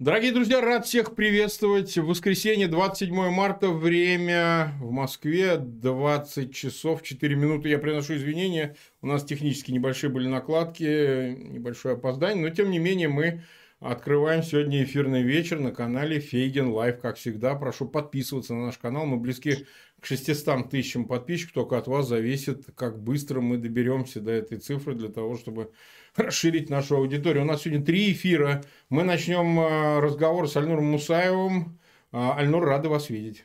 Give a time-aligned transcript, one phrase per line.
[0.00, 1.96] Дорогие друзья, рад всех приветствовать.
[1.96, 7.68] В воскресенье, 27 марта, время в Москве, 20 часов 4 минуты.
[7.68, 13.06] Я приношу извинения, у нас технически небольшие были накладки, небольшое опоздание, но тем не менее
[13.06, 13.44] мы
[13.90, 17.54] открываем сегодня эфирный вечер на канале Фейгин Live, как всегда.
[17.54, 19.66] Прошу подписываться на наш канал, мы близки
[20.00, 24.94] к 600 тысячам подписчиков, только от вас зависит, как быстро мы доберемся до этой цифры
[24.94, 25.70] для того, чтобы
[26.16, 27.44] расширить нашу аудиторию.
[27.44, 28.64] У нас сегодня три эфира.
[28.88, 31.78] Мы начнем э, разговор с Альнуром Мусаевым.
[32.10, 33.44] А, Альнур, рады вас видеть.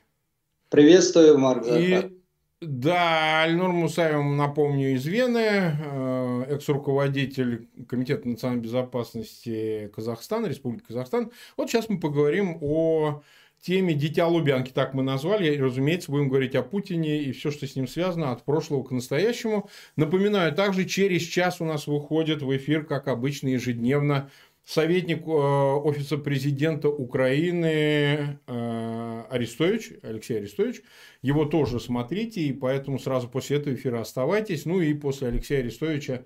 [0.69, 1.65] Приветствую, Марк.
[1.67, 2.18] И,
[2.61, 11.31] да, Альнур Мусаев, напомню, из Вены, э, экс-руководитель Комитета национальной безопасности Казахстана, Республики Казахстан.
[11.55, 13.21] Вот сейчас мы поговорим о
[13.61, 15.55] теме «Дитя Лубянки», так мы назвали.
[15.55, 18.91] И, разумеется, будем говорить о Путине и все, что с ним связано, от прошлого к
[18.91, 19.69] настоящему.
[19.95, 24.29] Напоминаю, также через час у нас выходит в эфир, как обычно, ежедневно,
[24.69, 30.83] советник э, Офиса президента Украины э, Арестович, Алексей Арестович.
[31.23, 34.65] Его тоже смотрите, и поэтому сразу после этого эфира оставайтесь.
[34.65, 36.25] Ну и после Алексея Арестовича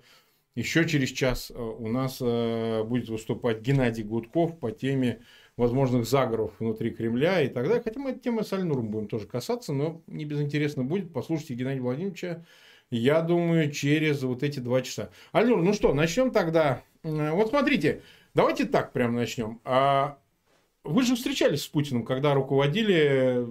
[0.54, 5.22] еще через час э, у нас будет выступать Геннадий Гудков по теме
[5.56, 7.82] возможных заговоров внутри Кремля и так далее.
[7.82, 11.14] Хотя мы эту тему с Альнуром будем тоже касаться, но не безинтересно будет.
[11.14, 12.44] Послушайте Геннадия Владимировича,
[12.90, 15.08] я думаю, через вот эти два часа.
[15.32, 16.82] Альнур, ну что, начнем тогда.
[17.02, 18.02] Вот смотрите,
[18.34, 19.60] давайте так прям начнем.
[19.64, 20.18] А
[20.84, 23.48] вы же встречались с Путиным, когда руководили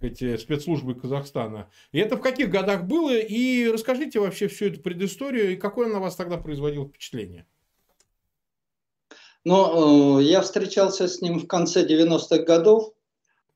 [0.00, 1.68] эти спецслужбы Казахстана.
[1.92, 3.14] И это в каких годах было?
[3.14, 7.46] И расскажите вообще всю эту предысторию, и какое на вас тогда производило впечатление?
[9.44, 12.92] Но э, я встречался с ним в конце 90-х годов,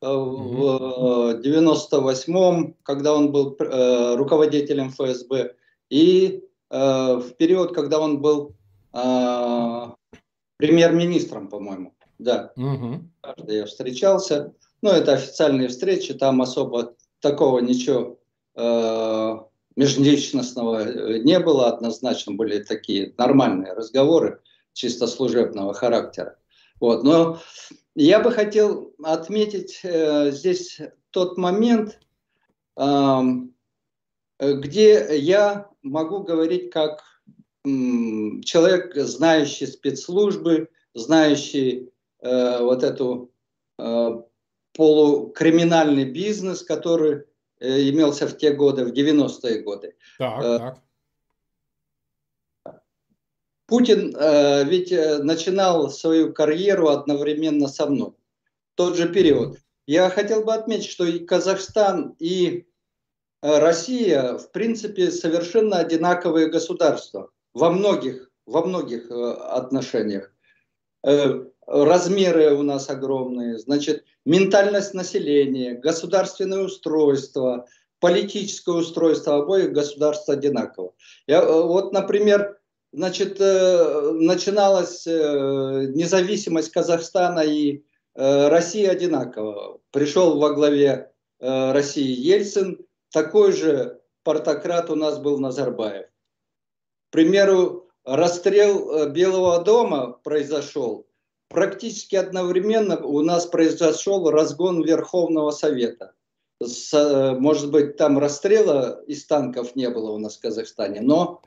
[0.02, 5.54] э, в 98-м, когда он был э, руководителем ФСБ,
[5.88, 6.76] и э,
[7.14, 8.56] в период, когда он был
[8.92, 9.86] э,
[10.56, 11.94] премьер-министром, по-моему.
[12.18, 13.02] Да, угу.
[13.46, 14.54] я встречался.
[14.82, 18.18] Ну, это официальные встречи, там особо такого ничего
[18.54, 19.36] э,
[19.76, 24.40] межличностного э, не было, однозначно были такие нормальные разговоры
[24.72, 26.38] чисто служебного характера.
[26.80, 27.04] Вот.
[27.04, 27.40] Но
[27.94, 30.80] я бы хотел отметить э, здесь
[31.10, 31.98] тот момент,
[32.76, 33.20] э,
[34.38, 37.02] где я могу говорить как
[38.44, 41.90] человек, знающий спецслужбы, знающий
[42.20, 43.32] э, вот эту
[43.78, 44.22] э,
[44.72, 47.24] полукриминальный бизнес, который
[47.58, 49.96] э, имелся в те годы, в 90-е годы.
[50.18, 50.82] Так, э, так.
[53.66, 58.12] Путин э, ведь э, начинал свою карьеру одновременно со мной.
[58.76, 59.58] Тот же период.
[59.86, 62.66] Я хотел бы отметить, что и Казахстан, и
[63.42, 70.30] э, Россия, в принципе, совершенно одинаковые государства во многих, во многих э, отношениях.
[71.02, 77.66] Э, размеры у нас огромные, значит, ментальность населения, государственное устройство,
[77.98, 80.92] политическое устройство обоих государств одинаково.
[81.26, 82.58] Я, э, вот, например,
[82.92, 87.82] значит, начиналась независимость Казахстана и
[88.14, 89.80] России одинаково.
[89.90, 96.06] Пришел во главе России Ельцин, такой же портократ у нас был Назарбаев.
[97.16, 101.06] Примеру, расстрел Белого дома произошел.
[101.48, 106.12] Практически одновременно у нас произошел разгон Верховного Совета.
[106.62, 106.92] С,
[107.38, 111.40] может быть, там расстрела из танков не было у нас в Казахстане, но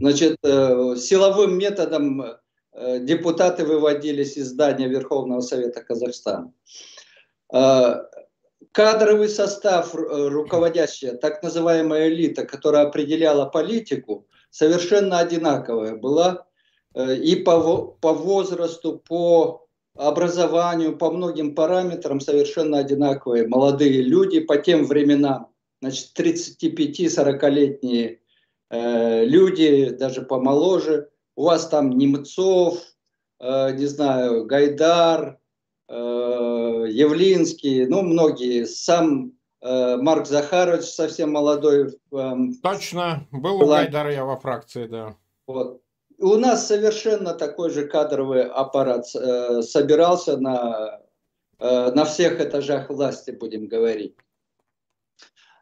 [0.00, 2.22] Значит, э, силовым методом
[2.72, 6.52] э, депутаты выводились из здания Верховного Совета Казахстана.
[7.52, 8.02] Э,
[8.72, 16.46] кадровый состав, руководящая, так называемая элита, которая определяла политику, совершенно одинаковая была
[16.96, 23.46] и по, по возрасту, по образованию, по многим параметрам совершенно одинаковые.
[23.46, 25.48] Молодые люди по тем временам,
[25.80, 28.20] значит, 35-40-летние
[28.70, 31.08] Э, люди даже помоложе.
[31.36, 32.78] У вас там Немцов,
[33.40, 35.36] э, не знаю, Гайдар, э,
[35.88, 38.66] Явлинский, ну, многие.
[38.66, 39.32] Сам
[39.62, 41.98] Марк Захарович совсем молодой.
[42.12, 45.16] Эм, Точно, был у Гайдара я во фракции, да.
[45.46, 45.80] Вот.
[46.18, 51.00] У нас совершенно такой же кадровый аппарат собирался на,
[51.58, 54.14] на всех этажах власти, будем говорить.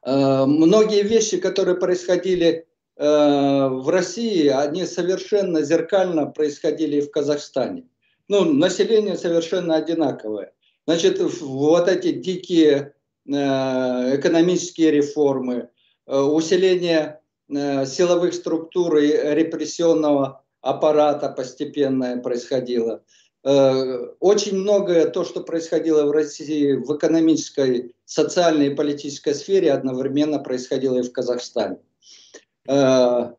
[0.05, 7.85] Многие вещи, которые происходили Э, в России, они совершенно зеркально происходили и в Казахстане.
[8.29, 10.53] Ну, население совершенно одинаковое.
[10.87, 12.95] Значит, вот эти дикие
[13.27, 13.31] э,
[14.17, 15.69] экономические реформы,
[16.07, 23.05] э, усиление силовых структур и репрессионного аппарата постепенное происходило.
[23.45, 30.99] очень многое то, что происходило в России в экономической, социальной и политической сфере, одновременно происходило
[30.99, 31.79] и в Казахстане.
[32.67, 33.37] К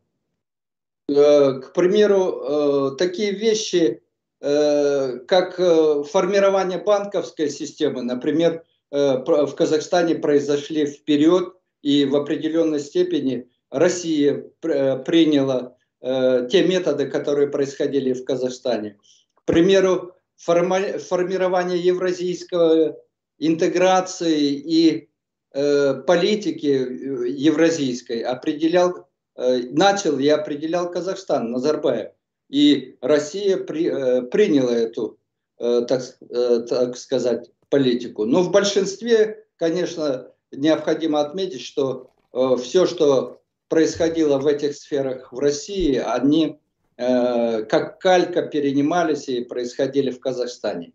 [1.74, 4.00] примеру, такие вещи,
[4.40, 15.76] как формирование банковской системы, например, в Казахстане произошли вперед, и в определенной степени Россия приняла
[16.00, 18.96] те методы, которые происходили в Казахстане.
[19.34, 22.96] К примеру, формирование евразийского
[23.38, 25.08] интеграции и
[25.52, 32.12] э, политики э, евразийской определял, э, начал и определял Казахстан, Назарбаев.
[32.48, 35.18] И Россия при, э, приняла эту,
[35.58, 38.24] э, так, э, так сказать, политику.
[38.24, 45.38] Но в большинстве, конечно, необходимо отметить, что э, все, что происходило в этих сферах в
[45.38, 46.58] России, они
[46.96, 50.92] э, как калька перенимались и происходили в Казахстане.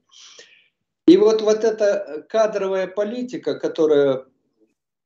[1.08, 4.26] И вот, вот эта кадровая политика, которая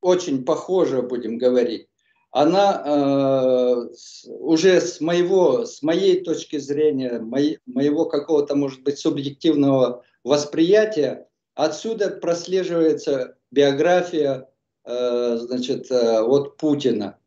[0.02, 1.88] очень похожа, будем говорить,
[2.38, 3.88] она э,
[4.28, 12.12] уже с моего, с моей точки зрения, моей, моего какого-то, может быть, субъективного восприятия, отсюда
[12.12, 14.48] прослеживается биография,
[14.86, 17.18] э, значит, э, от Путина.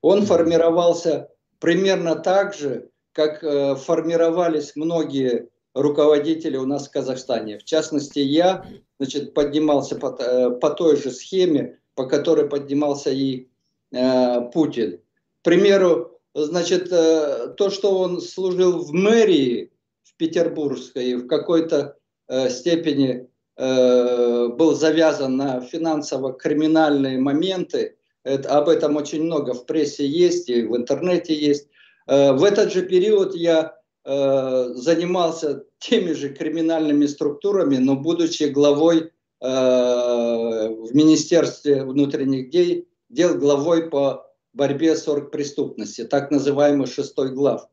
[0.00, 1.28] Он формировался
[1.58, 7.58] примерно так же, как э, формировались многие руководители у нас в Казахстане.
[7.58, 8.64] В частности, я
[9.00, 13.48] значит, поднимался по, э, по той же схеме, по которой поднимался и
[13.92, 14.98] э, Путин.
[15.40, 19.72] К примеру, значит, э, то, что он служил в мэрии
[20.02, 21.96] в Петербургской, в какой-то
[22.28, 30.48] э, степени был завязан на финансово-криминальные моменты, это, об этом очень много в прессе есть
[30.48, 31.68] и в интернете есть.
[32.06, 41.84] В этот же период я занимался теми же криминальными структурами, но будучи главой в Министерстве
[41.84, 47.68] внутренних дел, дел главой по борьбе с оргпреступностью, так называемый шестой глав.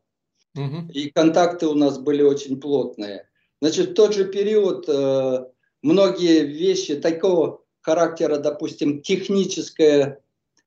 [0.56, 0.92] Угу.
[0.94, 3.28] И контакты у нас были очень плотные.
[3.62, 5.46] Значит, в тот же период э,
[5.82, 10.22] многие вещи такого характера, допустим, техническое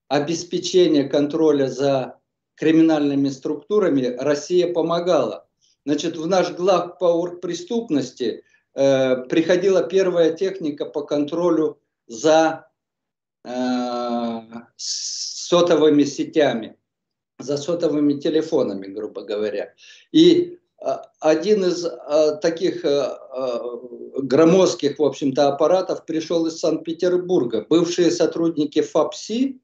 [0.08, 2.18] обеспечение контроля за
[2.54, 5.48] криминальными структурами Россия помогала.
[5.84, 12.68] Значит, в наш глав по оргпреступности э, приходила первая техника по контролю за
[13.44, 14.31] э,
[14.76, 16.76] сотовыми сетями,
[17.38, 19.74] за сотовыми телефонами, грубо говоря.
[20.12, 20.86] И э,
[21.20, 23.08] один из э, таких э,
[24.18, 27.66] громоздких, в общем-то, аппаратов пришел из Санкт-Петербурга.
[27.68, 29.58] Бывшие сотрудники ФАПСИ,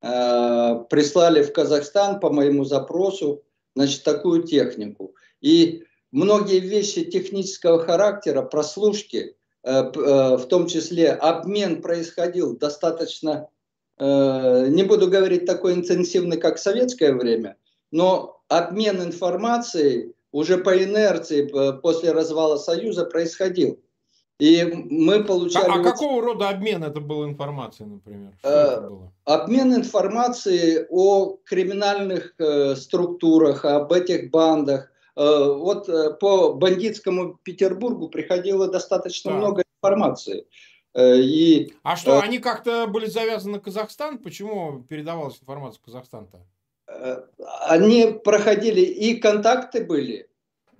[0.00, 3.42] прислали в Казахстан по моему запросу
[3.78, 5.14] значит, такую технику.
[5.40, 13.48] И многие вещи технического характера, прослушки, э, э, в том числе обмен происходил достаточно,
[14.00, 17.56] не буду говорить такой интенсивный, как в советское время,
[17.90, 21.48] но обмен информацией уже по инерции
[21.80, 23.80] после развала Союза происходил.
[24.38, 25.68] И мы получали...
[25.68, 28.32] А, а какого рода обмен это был информацией, например?
[28.38, 29.12] Что э, это было?
[29.24, 34.92] Обмен информацией о криминальных э, структурах, об этих бандах.
[35.16, 39.40] Э, вот э, по бандитскому Петербургу приходило достаточно так.
[39.40, 40.42] много информации.
[40.42, 40.44] Э,
[40.96, 44.18] и, а что, э, они как-то были завязаны на Казахстан?
[44.18, 46.46] Почему передавалась информация в Казахстан-то?
[46.88, 47.22] Э,
[47.68, 50.28] они проходили, и контакты были.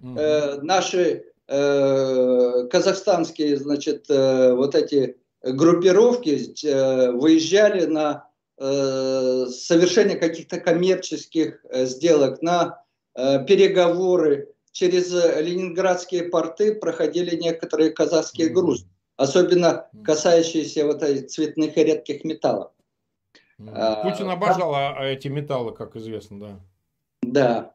[0.00, 0.18] Угу.
[0.18, 8.28] Э, наши Э, казахстанские, значит, э, вот эти группировки э, выезжали на
[8.60, 12.82] совершение каких-то коммерческих сделок, на
[13.14, 14.48] переговоры.
[14.72, 18.86] Через ленинградские порты проходили некоторые казахские грузы,
[19.18, 22.70] особенно касающиеся вот этих цветных и редких металлов.
[23.58, 26.60] Путин обожал а, эти металлы, как известно, да.
[27.22, 27.74] Да.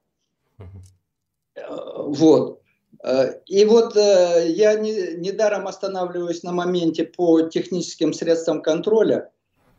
[1.98, 2.62] Вот.
[3.04, 9.30] Э, и вот э, я не, недаром останавливаюсь на моменте по техническим средствам контроля,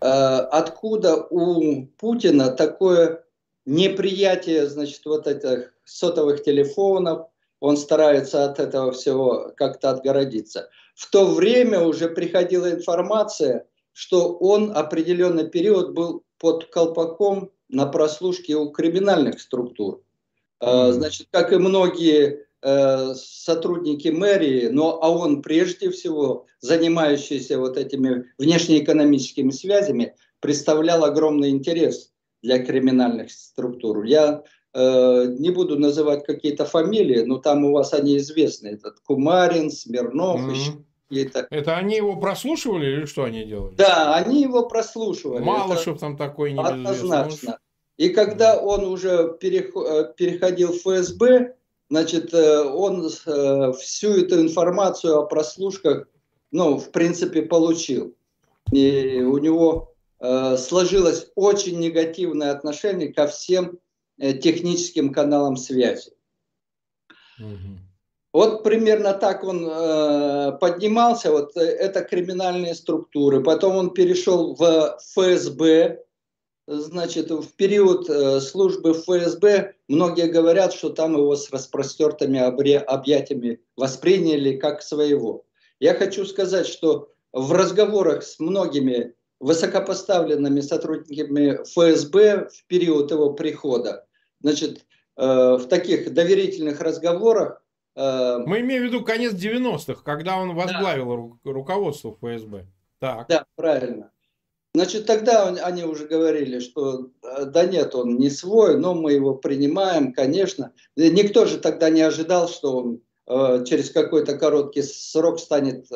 [0.00, 3.25] э, откуда у Путина такое
[3.64, 7.28] неприятие, значит, вот этих сотовых телефонов,
[7.61, 10.68] он старается от этого всего как-то отгородиться.
[10.94, 18.56] В то время уже приходила информация, что он определенный период был под колпаком на прослушке
[18.56, 20.02] у криминальных структур.
[20.60, 28.32] Значит, как и многие Э, сотрудники мэрии, но а он прежде всего, занимающийся вот этими
[28.38, 32.10] внешнеэкономическими связями, представлял огромный интерес
[32.42, 34.04] для криминальных структур.
[34.04, 34.44] Я
[34.75, 38.69] не буду называть какие-то фамилии, но там у вас они известны.
[38.69, 40.52] Этот Кумарин, Смирнов, mm-hmm.
[40.52, 40.73] еще
[41.26, 41.47] это...
[41.50, 43.75] это они его прослушивали или что они делали?
[43.76, 45.45] Да, они его прослушивали.
[45.45, 46.90] Малышев это там такой небезызвестный.
[46.90, 47.59] Однозначно.
[47.97, 51.54] И когда он уже переходил в ФСБ,
[51.88, 53.09] значит, он
[53.78, 56.09] всю эту информацию о прослушках,
[56.50, 58.16] ну, в принципе, получил.
[58.73, 59.95] И у него
[60.26, 63.76] Э, сложилось очень негативное отношение ко всем э,
[64.18, 66.12] техническим каналам связи.
[67.38, 67.78] Угу.
[68.35, 73.44] Вот примерно так он э, поднимался, вот э, это криминальные структуры.
[73.44, 76.02] Потом он перешел в ФСБ,
[76.66, 84.56] значит, в период э, службы ФСБ многие говорят, что там его с распростертыми объятиями восприняли
[84.56, 85.44] как своего.
[85.78, 94.03] Я хочу сказать, что в разговорах с многими высокопоставленными сотрудниками ФСБ в период его прихода.
[94.44, 94.84] Значит,
[95.16, 97.62] э, в таких доверительных разговорах...
[97.96, 101.50] Э, Мы имеем в виду конец 90-х, когда он возглавил да.
[101.50, 102.66] руководство ФСБ.
[103.00, 103.26] Так.
[103.26, 104.10] Да, правильно.
[104.74, 109.34] Значит, тогда они уже говорили, что э, да нет, он не свой, но мы его
[109.34, 110.72] принимаем, конечно.
[110.94, 113.00] Никто же тогда не ожидал, что он
[113.64, 115.86] через какой-то короткий срок станет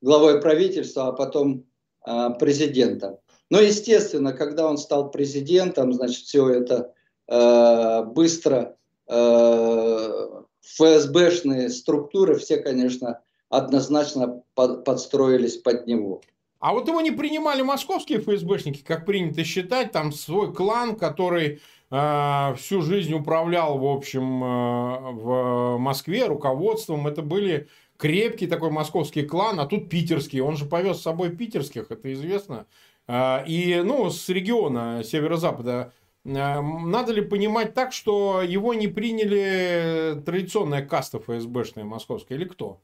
[0.00, 1.64] главой правительства, а потом
[2.00, 3.18] а, президентом.
[3.50, 6.92] Но, естественно, когда он стал президентом, значит, все это
[7.28, 8.76] э, быстро
[9.08, 10.26] э,
[10.62, 16.20] ФСБшные структуры, все, конечно, однозначно под, подстроились под него.
[16.58, 22.54] А вот его не принимали московские ФСБшники, как принято считать, там свой клан, который э,
[22.56, 27.06] всю жизнь управлял, в общем, э, в Москве руководством.
[27.06, 27.68] Это были
[27.98, 30.40] крепкий такой московский клан, а тут питерский.
[30.40, 32.66] Он же повез с собой питерских, это известно.
[33.06, 35.92] А, и, ну, с региона северо-запада.
[36.34, 42.80] А, надо ли понимать так, что его не приняли традиционная каста ФСБшная московская или кто?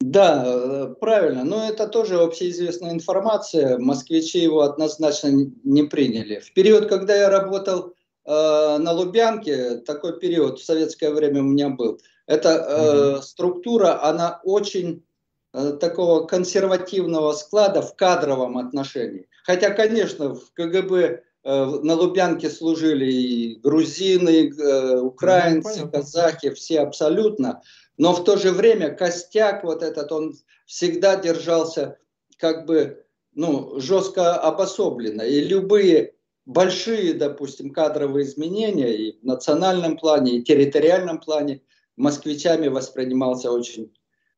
[0.00, 1.44] Да, э, правильно.
[1.44, 3.78] Но это тоже общеизвестная информация.
[3.78, 5.28] Москвичи его однозначно
[5.62, 6.40] не приняли.
[6.40, 11.68] В период, когда я работал э, на Лубянке, такой период в советское время у меня
[11.68, 15.04] был, эта э, структура, она очень
[15.52, 19.28] э, такого консервативного склада в кадровом отношении.
[19.44, 27.62] Хотя, конечно, в КГБ на Лубянке служили и грузины, э, украинцы, ну, казахи, все абсолютно.
[27.96, 30.34] Но в то же время костяк вот этот, он
[30.66, 31.98] всегда держался
[32.36, 33.04] как бы
[33.34, 35.22] ну, жестко обособленно.
[35.22, 41.62] И любые большие, допустим, кадровые изменения и в национальном плане, и территориальном плане–
[42.00, 43.92] москвичами воспринимался очень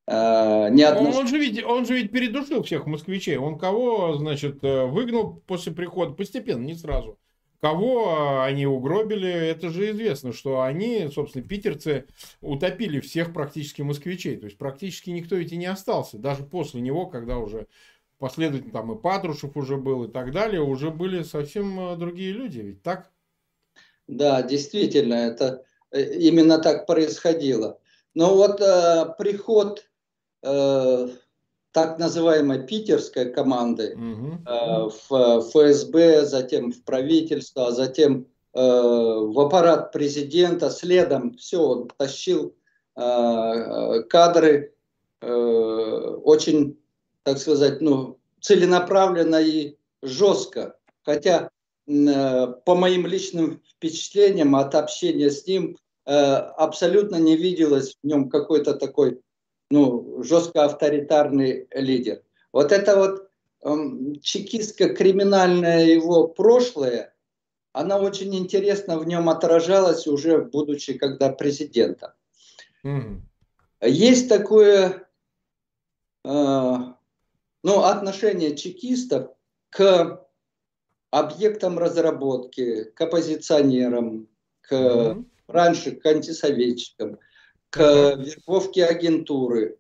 [0.07, 1.21] э, неоднозначно.
[1.21, 3.37] Он же, ведь, он же ведь передушил всех москвичей.
[3.37, 7.19] Он кого, значит, э, выгнал после прихода постепенно, не сразу.
[7.63, 12.07] Кого э, они угробили, это же известно, что они, собственно, питерцы
[12.41, 14.37] утопили всех практически москвичей.
[14.37, 16.19] То есть практически никто ведь и не остался.
[16.19, 17.69] Даже после него, когда уже
[18.19, 22.59] последовательно там и Патрушев уже был и так далее, уже были совсем э, другие люди.
[22.59, 23.13] Ведь так?
[24.09, 27.79] Да, действительно, это именно так происходило.
[28.15, 29.89] Но вот э, приход
[30.43, 31.09] э,
[31.73, 34.39] так называемой питерской команды угу.
[34.47, 41.89] э, в ФСБ, затем в правительство, а затем э, в аппарат президента, следом все, он
[41.97, 42.55] тащил
[42.97, 44.75] э, кадры
[45.21, 45.27] э,
[46.25, 46.79] очень,
[47.23, 50.77] так сказать, ну, целенаправленно и жестко.
[51.05, 51.51] Хотя
[51.87, 58.29] э, по моим личным впечатлениям от общения с ним, Э, абсолютно не виделось в нем
[58.29, 59.21] какой-то такой
[59.73, 62.23] ну, жестко авторитарный лидер.
[62.53, 63.31] Вот это вот
[63.63, 67.15] эм, чекистско-криминальное его прошлое,
[67.73, 72.11] она очень интересно в нем отражалась уже будучи когда президентом.
[72.85, 73.21] Mm.
[73.81, 75.09] Есть такое
[76.23, 76.75] э,
[77.63, 79.31] ну, отношение чекистов
[79.71, 80.29] к
[81.11, 84.29] объектам разработки, к оппозиционерам,
[84.61, 87.19] к mm раньше к антисоветчикам,
[87.73, 89.79] к вербовке агентуры.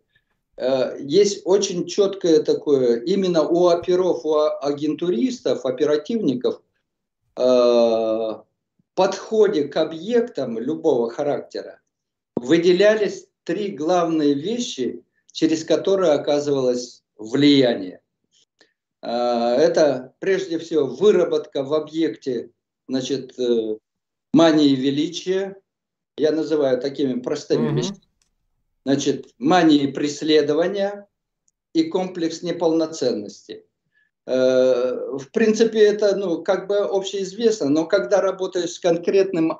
[0.57, 6.63] Э, есть очень четкое такое, именно у оперов, у агентуристов, оперативников,
[7.37, 8.35] э,
[8.95, 11.81] подходе к объектам любого характера
[12.37, 18.01] выделялись три главные вещи, через которые оказывалось влияние.
[19.03, 22.51] Э, это прежде всего выработка в объекте
[22.89, 23.37] значит,
[24.33, 25.62] мании величия,
[26.23, 27.77] я называю такими простыми mm-hmm.
[27.77, 28.01] вещами,
[28.85, 31.09] значит, мании преследования
[31.75, 33.67] и комплекс неполноценности.
[34.27, 39.59] Э, в принципе, это ну, как бы общеизвестно, но когда работаешь с конкретным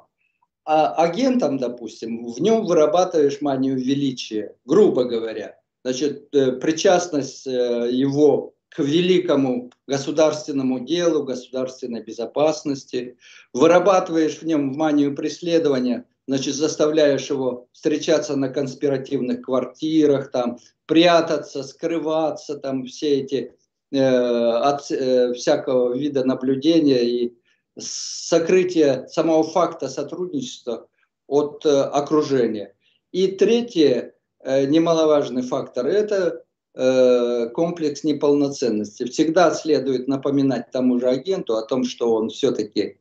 [0.65, 5.59] а агентом, допустим, в нем вырабатываешь манию величия, грубо говоря.
[5.83, 13.19] Значит, э, причастность э, его к великому государственному делу, государственной безопасности,
[13.53, 22.59] вырабатываешь в нем манию преследования, значит, заставляешь его встречаться на конспиративных квартирах, там, прятаться, скрываться,
[22.59, 23.55] там, все эти
[23.91, 27.35] э, от э, всякого вида наблюдения и
[27.79, 30.89] сокрытие самого факта сотрудничества
[31.27, 32.75] от э, окружения.
[33.11, 39.05] И третье, э, немаловажный фактор, это э, комплекс неполноценности.
[39.05, 42.99] Всегда следует напоминать тому же агенту о том, что он все-таки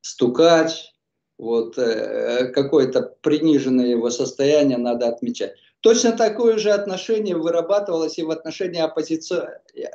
[0.00, 0.92] стукач,
[1.38, 5.54] вот, э, какое-то приниженное его состояние надо отмечать.
[5.80, 9.48] Точно такое же отношение вырабатывалось и в отношении оппозици...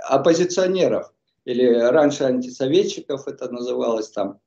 [0.08, 4.40] оппозиционеров или раньше антисоветчиков это называлось там.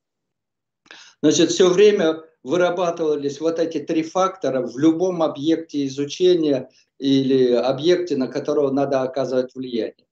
[1.23, 8.29] Значит, все время вырабатывались вот эти три фактора в любом объекте изучения или объекте, на
[8.29, 10.07] которого надо оказывать влияние.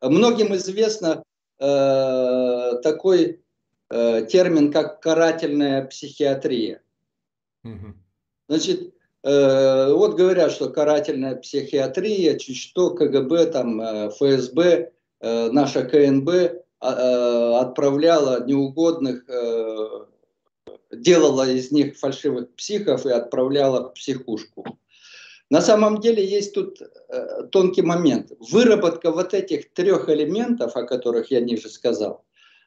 [0.00, 1.24] Многим известно
[1.58, 3.42] э, такой
[3.90, 6.82] э, термин, как карательная психиатрия.
[8.48, 15.84] Значит, э, вот говорят, что карательная психиатрия, чуть что, КГБ, там, э, ФСБ Э, наша
[15.84, 20.06] КНБ э, отправляла неугодных, э,
[20.92, 24.78] делала из них фальшивых психов и отправляла в психушку.
[25.50, 26.80] На самом деле есть тут
[27.50, 28.30] тонкий момент.
[28.38, 32.24] Выработка вот этих трех элементов, о которых я ниже сказал,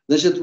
[0.10, 0.38] значит,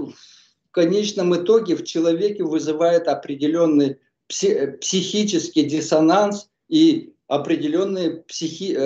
[0.70, 3.98] в конечном итоге в человеке вызывает определенный
[4.28, 8.78] психический диссонанс и определенные психи,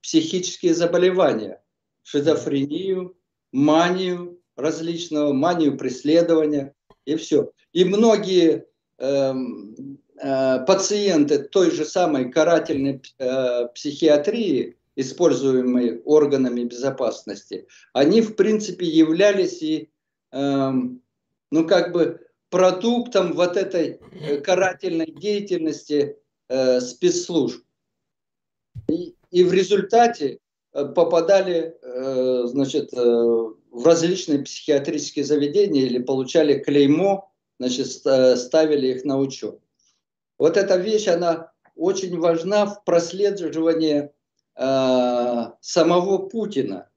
[0.00, 1.60] психические заболевания
[2.04, 3.16] шизофрению,
[3.50, 7.50] манию различного, манию преследования и все.
[7.72, 8.66] И многие
[8.98, 9.34] э,
[10.22, 19.60] э, пациенты той же самой карательной э, психиатрии, используемой органами безопасности, они в принципе являлись
[19.60, 19.90] и,
[20.30, 20.72] э,
[21.54, 26.16] ну как бы продуктом вот этой э, карательной деятельности
[26.48, 27.64] э, спецслужб.
[28.88, 30.40] И, и в результате
[30.74, 39.04] Э, попадали э, значит, э, в различные психиатрические заведения или получали клеймо, значит, ставили их
[39.04, 39.60] на учет.
[40.38, 44.10] Вот эта вещь, она очень важна в прослеживании
[44.56, 46.88] самого Путина.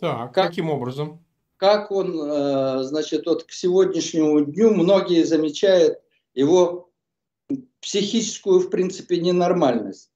[0.00, 1.22] Так, как, каким образом?
[1.62, 6.00] Как он, значит, вот к сегодняшнему дню многие замечают
[6.34, 6.90] его
[7.80, 10.10] психическую, в принципе, ненормальность.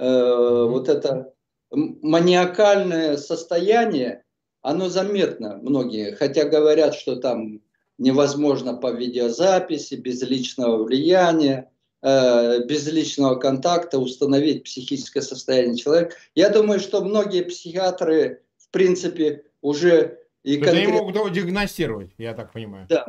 [0.00, 0.66] Mm-hmm.
[0.66, 1.32] Вот это
[1.70, 4.24] маниакальное состояние,
[4.62, 7.62] оно заметно многие, хотя говорят, что там
[7.96, 11.70] невозможно по видеозаписи, без личного влияния,
[12.02, 16.16] э, без личного контакта установить психическое состояние человека.
[16.34, 20.84] Я думаю, что многие психиатры, в принципе, уже и конкрет...
[20.84, 22.86] Они могут его диагностировать, я так понимаю.
[22.88, 23.06] Да,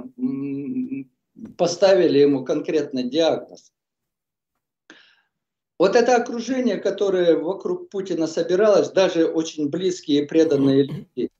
[1.58, 3.72] поставили ему конкретный диагноз.
[5.80, 10.84] Вот это окружение, которое вокруг Путина собиралось, даже очень близкие и преданные
[11.16, 11.32] люди,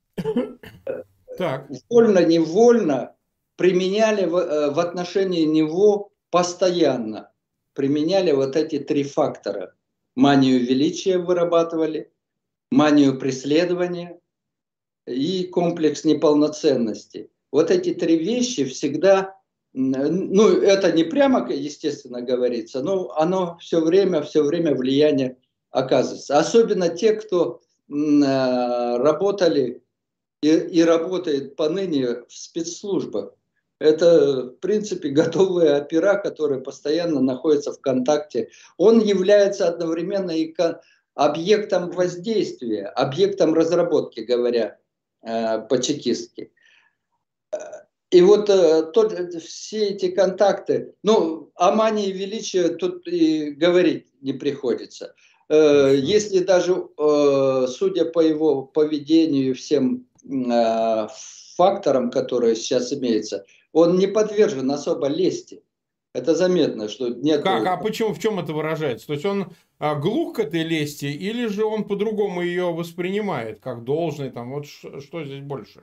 [1.38, 1.70] так.
[1.88, 3.14] вольно-невольно
[3.56, 7.30] применяли в, э, в отношении него постоянно,
[7.74, 9.74] применяли вот эти три фактора.
[10.16, 12.12] Манию величия вырабатывали,
[12.70, 14.18] манию преследования
[15.06, 17.30] и комплекс неполноценности.
[17.50, 19.36] Вот эти три вещи всегда
[19.74, 25.38] ну, это не прямо, естественно, говорится, но оно все время, все время влияние
[25.70, 26.38] оказывается.
[26.38, 29.82] Особенно те, кто э, работали
[30.42, 33.34] и, и работает поныне в спецслужбах.
[33.78, 38.50] Это, в принципе, готовые опера, которые постоянно находятся в контакте.
[38.76, 40.54] Он является одновременно и
[41.14, 44.78] объектом воздействия, объектом разработки, говоря
[45.22, 46.50] по-чекистски.
[48.12, 54.34] И вот э, тот, все эти контакты, ну, о мании величия тут и говорить не
[54.34, 55.14] приходится.
[55.48, 61.06] Э, если даже, э, судя по его поведению и всем э,
[61.56, 65.62] факторам, которые сейчас имеются, он не подвержен особо лести.
[66.14, 67.42] Это заметно, что нет...
[67.42, 67.66] Как?
[67.66, 69.06] А почему, в чем это выражается?
[69.06, 73.84] То есть он а, глух к этой лести или же он по-другому ее воспринимает, как
[73.84, 74.30] должный?
[74.30, 75.82] Там, вот что здесь больше?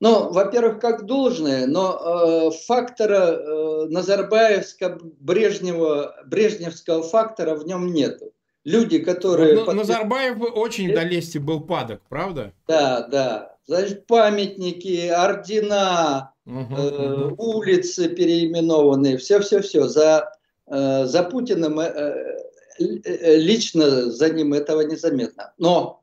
[0.00, 8.32] Ну, во-первых, как должное, но э, фактора э, Назарбаевского, Брежнева, Брежневского фактора в нем нету.
[8.64, 9.64] люди, которые...
[9.64, 12.52] Вот, Назарбаев очень до лести был падок, правда?
[12.68, 13.56] Да, да.
[13.66, 19.86] Значит, памятники, ордена, угу, э, улицы переименованные, все-все-все.
[19.86, 20.32] За,
[20.66, 22.38] э, за Путиным, э,
[22.78, 25.52] э, лично за ним этого незаметно.
[25.58, 26.02] Но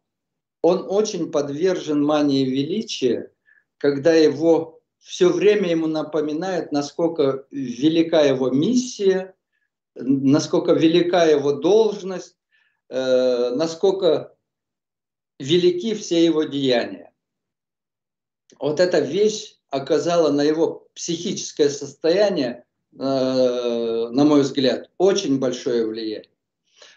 [0.62, 3.32] он очень подвержен мании величия,
[3.78, 9.36] когда его все время ему напоминает, насколько велика его миссия,
[9.96, 12.38] насколько велика его должность,
[12.90, 14.36] э, насколько
[15.40, 17.12] велики все его деяния
[18.60, 22.64] вот эта вещь оказала на его психическое состояние,
[22.98, 26.32] э, на мой взгляд, очень большое влияние.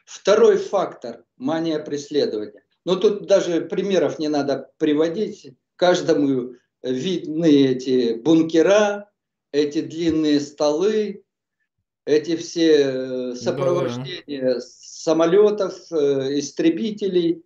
[0.04, 2.62] Второй фактор– мания преследования.
[2.84, 5.52] Но тут даже примеров не надо приводить.
[5.76, 9.10] Каждому видны эти бункера,
[9.52, 11.24] эти длинные столы,
[12.06, 14.60] эти все э, сопровождения да.
[14.60, 17.42] самолетов, э, истребителей,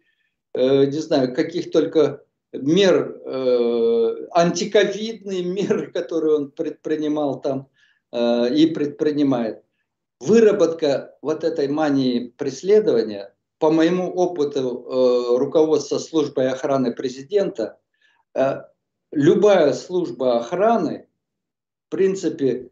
[0.55, 3.19] не знаю, каких только мер,
[4.35, 7.69] антиковидные меры, которые он предпринимал там
[8.13, 9.63] э, и предпринимает.
[10.21, 17.79] Выработка вот этой мании преследования, по моему опыту э, руководства службой охраны президента,
[18.35, 18.63] э,
[19.11, 21.09] любая служба охраны,
[21.87, 22.71] в принципе,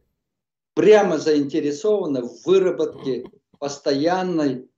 [0.75, 3.25] прямо заинтересована в выработке
[3.59, 4.69] постоянной,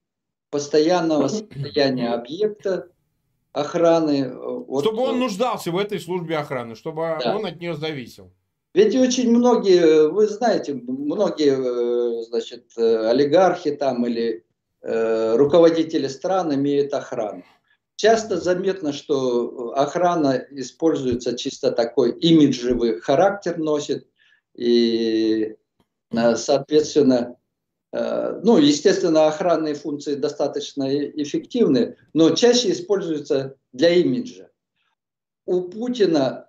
[0.51, 2.91] постоянного состояния объекта,
[3.53, 4.23] охраны.
[4.23, 7.37] Э, вот, чтобы он нуждался в этой службе охраны, чтобы да.
[7.37, 8.33] он от нее зависел.
[8.75, 14.45] Ведь очень многие, вы знаете, многие, э, значит, э, олигархи там или
[14.81, 17.45] э, руководители стран имеют охрану.
[17.97, 24.09] Часто заметно, что охрана используется чисто такой имиджевый характер носит,
[24.55, 25.55] и,
[26.11, 27.42] соответственно, Э,
[27.93, 34.49] ну, естественно, охранные функции достаточно эффективны, но чаще используются для имиджа.
[35.45, 36.49] У Путина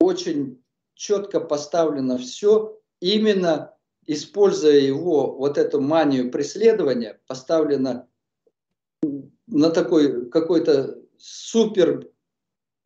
[0.00, 0.60] очень
[0.94, 3.74] четко поставлено все, именно
[4.06, 8.08] используя его вот эту манию преследования, поставлено
[9.46, 12.10] на такой какой-то супер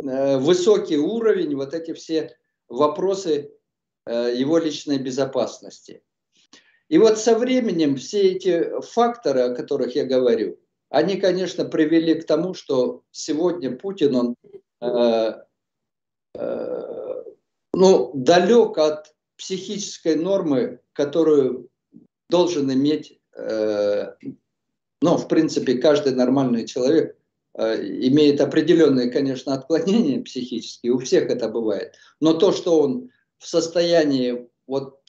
[0.03, 2.37] э, высокий уровень вот эти все
[2.69, 3.53] вопросы
[4.07, 6.03] э, его личной безопасности.
[6.89, 10.59] И вот со временем все эти факторы, о которых я говорю,
[10.91, 14.37] они, конечно, привели к тому, что сегодня Путин, он
[14.81, 15.33] э,
[16.39, 17.25] э,
[17.73, 21.69] ну, далек от психической нормы, которую
[22.29, 24.13] должен иметь, э,
[25.01, 27.17] ну, в принципе, каждый нормальный человек
[27.55, 31.97] э, имеет определенные, конечно, отклонения психические, у всех это бывает.
[32.21, 35.01] Но то, что он в состоянии вот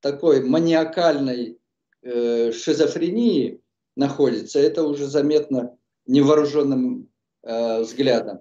[0.00, 1.58] такой маниакальной
[2.02, 3.60] э, шизофрении
[3.96, 7.08] находится, это уже заметно невооруженным
[7.42, 8.40] э, взглядом.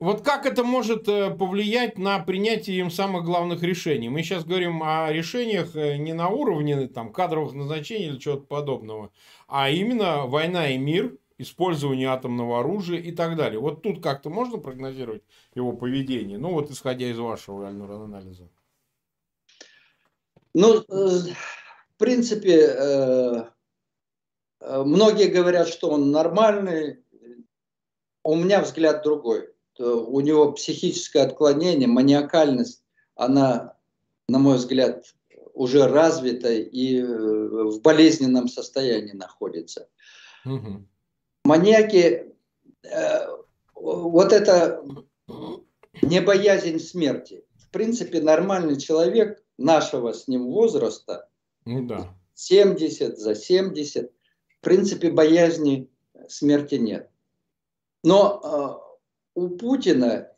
[0.00, 4.08] Вот как это может э, повлиять на принятие им самых главных решений?
[4.08, 9.12] Мы сейчас говорим о решениях э, не на уровне там, кадровых назначений или чего-то подобного,
[9.46, 13.60] а именно война и мир, использование атомного оружия и так далее.
[13.60, 15.22] Вот тут как-то можно прогнозировать
[15.54, 16.38] его поведение?
[16.38, 18.48] Ну вот исходя из вашего анализа.
[20.54, 23.44] Ну, э, в принципе, э,
[24.60, 27.04] э, многие говорят, что он нормальный.
[28.22, 29.50] У меня взгляд другой.
[29.78, 32.84] У него психическое отклонение, маниакальность,
[33.14, 33.76] она,
[34.28, 35.06] на мой взгляд,
[35.54, 39.88] уже развита и в болезненном состоянии находится.
[40.44, 40.84] Угу.
[41.44, 42.34] Маньяки,
[43.74, 44.84] вот это
[46.02, 47.42] не боязнь смерти.
[47.56, 51.28] В принципе, нормальный человек нашего с ним возраста,
[51.64, 52.14] ну, да.
[52.34, 54.10] 70 за 70,
[54.60, 55.88] в принципе, боязни
[56.28, 57.08] смерти нет.
[58.02, 60.28] Но э, у Путина,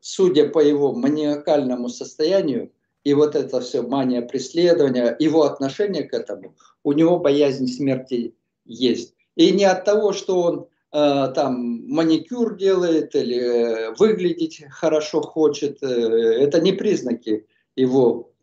[0.00, 2.70] судя по его маниакальному состоянию,
[3.02, 9.14] и вот это все мания преследования, его отношение к этому, у него боязнь смерти есть.
[9.34, 15.82] И не от того, что он э, там маникюр делает или э, выглядеть хорошо хочет,
[15.82, 18.33] э, это не признаки его Э,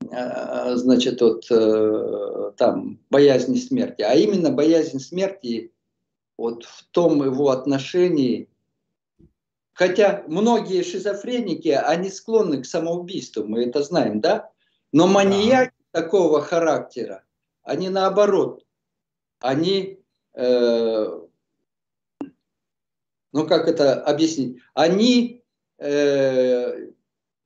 [0.00, 5.72] значит, вот э, там боязнь смерти, а именно боязнь смерти
[6.36, 8.48] вот в том его отношении,
[9.72, 14.50] хотя многие шизофреники, они склонны к самоубийству, мы это знаем, да?
[14.92, 16.02] Но маньяки да.
[16.02, 17.24] такого характера,
[17.62, 18.64] они наоборот,
[19.40, 20.00] они,
[20.34, 21.20] э,
[23.32, 25.42] ну как это объяснить, они
[25.78, 26.92] э,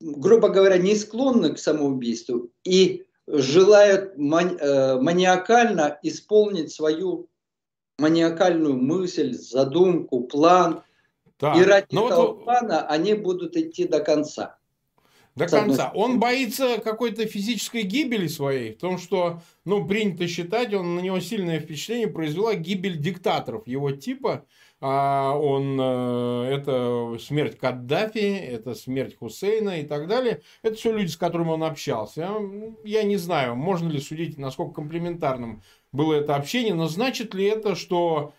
[0.02, 7.28] грубо говоря, не склонны к самоубийству и желают мани- э, маниакально исполнить свою
[7.98, 10.82] маниакальную мысль, задумку, план.
[11.38, 11.54] Да.
[11.54, 12.44] И ради Но этого вот...
[12.44, 14.58] плана они будут идти до конца.
[15.34, 15.90] До конца.
[15.94, 21.20] Он боится какой-то физической гибели своей, в том, что, ну, принято считать, он на него
[21.20, 24.44] сильное впечатление произвела гибель диктаторов его типа.
[24.84, 30.42] А он, э, это смерть Каддафи, это смерть Хусейна и так далее.
[30.62, 32.28] Это все люди, с которыми он общался.
[32.82, 37.76] Я не знаю, можно ли судить, насколько комплементарным было это общение, но значит ли это,
[37.76, 38.34] что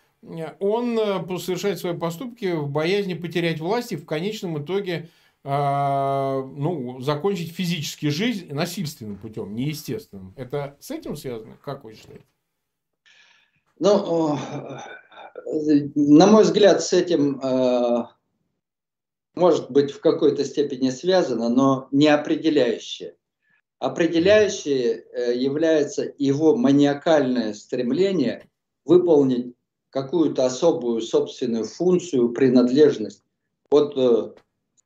[0.60, 5.08] он э, совершает свои поступки в боязни потерять власть и в конечном итоге
[5.44, 10.34] а, ну, закончить физически жизнь насильственным путем, неестественным.
[10.36, 11.56] Это с этим связано?
[11.62, 12.24] Как вы считаете?
[13.78, 14.38] Ну,
[15.34, 18.04] на мой взгляд, с этим э,
[19.34, 23.16] может быть в какой-то степени связано, но не определяющее.
[23.78, 28.48] Определяющее э, является его маниакальное стремление
[28.84, 29.54] выполнить
[29.90, 33.22] какую-то особую собственную функцию, принадлежность.
[33.70, 34.32] Вот э,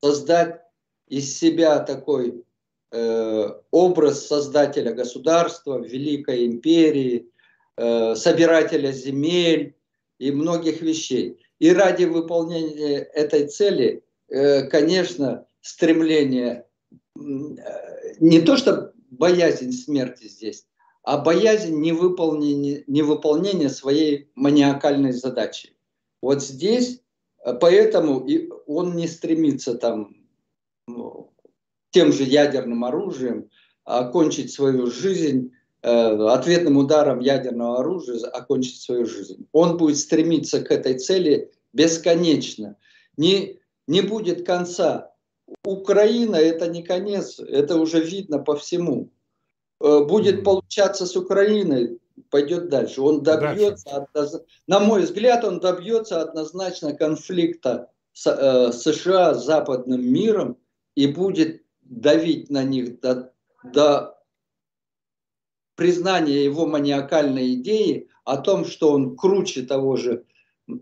[0.01, 0.61] создать
[1.07, 2.43] из себя такой
[2.91, 7.29] э, образ создателя государства, великой империи,
[7.77, 9.75] э, собирателя земель
[10.19, 11.39] и многих вещей.
[11.57, 17.21] И ради выполнения этой цели, э, конечно, стремление э,
[18.19, 20.67] не то что боязнь смерти здесь,
[21.03, 25.75] а боязнь невыполнения, невыполнения своей маниакальной задачи.
[26.21, 27.01] Вот здесь
[27.43, 30.15] Э, поэтому и он не стремится там
[30.87, 31.33] ну,
[31.91, 33.49] тем же ядерным оружием
[33.83, 39.47] окончить свою жизнь, ответным ударом ядерного оружия окончить свою жизнь.
[39.53, 42.75] Он будет стремиться к этой цели бесконечно.
[43.17, 45.13] Не, не будет конца.
[45.63, 49.09] Украина это не конец, это уже видно по всему.
[49.81, 53.01] Э, будет получаться с Украиной пойдет дальше.
[53.01, 54.41] Он добьется, дальше.
[54.67, 60.57] на мой взгляд, он добьется однозначно конфликта с, э, США с западным миром
[60.95, 63.31] и будет давить на них до,
[63.63, 64.18] до
[65.79, 70.25] признание его маниакальной идеи о том, что он круче того же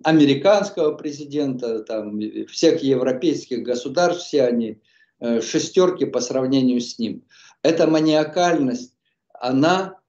[0.04, 4.82] американского президента, там, всех европейских государств, все они
[5.20, 7.24] э, шестерки по сравнению с ним.
[7.62, 8.96] Эта маниакальность,
[9.34, 10.00] она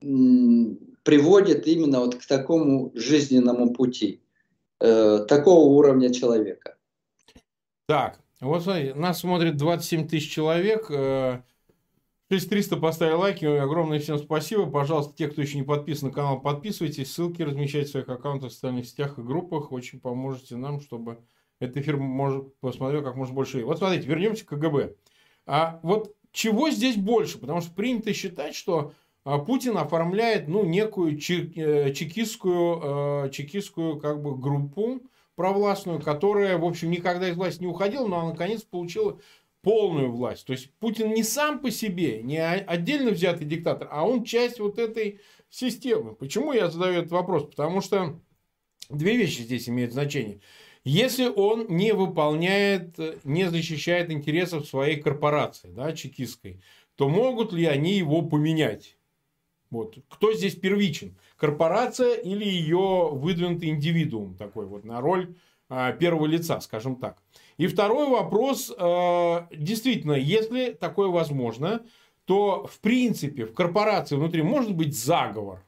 [0.00, 4.22] приводит именно вот к такому жизненному пути,
[4.80, 6.76] э, такого уровня человека.
[7.88, 10.86] Так, вот смотрите, нас смотрит 27 тысяч человек.
[10.90, 11.42] Э,
[12.32, 14.64] 1300 поставили лайки, огромное всем спасибо.
[14.64, 17.12] Пожалуйста, те, кто еще не подписан на канал, подписывайтесь.
[17.12, 19.70] Ссылки размещайте в своих аккаунтах в социальных сетях и группах.
[19.70, 21.18] Очень поможете нам, чтобы
[21.60, 23.62] этот эфир может, посмотрел как можно больше.
[23.66, 24.94] Вот смотрите, вернемся к КГБ.
[25.44, 27.38] А вот чего здесь больше?
[27.38, 34.22] Потому что принято считать, что а, Путин оформляет ну, некую э, чекистскую, э, чекистскую как
[34.22, 35.02] бы, группу
[35.34, 39.18] провластную, которая, в общем, никогда из власти не уходила, но она, наконец, получила
[39.62, 40.44] полную власть.
[40.46, 44.78] То есть Путин не сам по себе, не отдельно взятый диктатор, а он часть вот
[44.78, 46.14] этой системы.
[46.14, 47.44] Почему я задаю этот вопрос?
[47.44, 48.20] Потому что
[48.90, 50.40] две вещи здесь имеют значение.
[50.84, 56.60] Если он не выполняет, не защищает интересов своей корпорации, да, чекистской,
[56.96, 58.96] то могут ли они его поменять?
[59.70, 59.96] Вот.
[60.08, 61.16] Кто здесь первичен?
[61.36, 65.34] Корпорация или ее выдвинутый индивидуум такой вот на роль
[65.68, 67.22] а, первого лица, скажем так.
[67.56, 68.72] И второй вопрос.
[68.76, 71.84] А, действительно, если такое возможно,
[72.24, 75.64] то в принципе в корпорации внутри может быть заговор.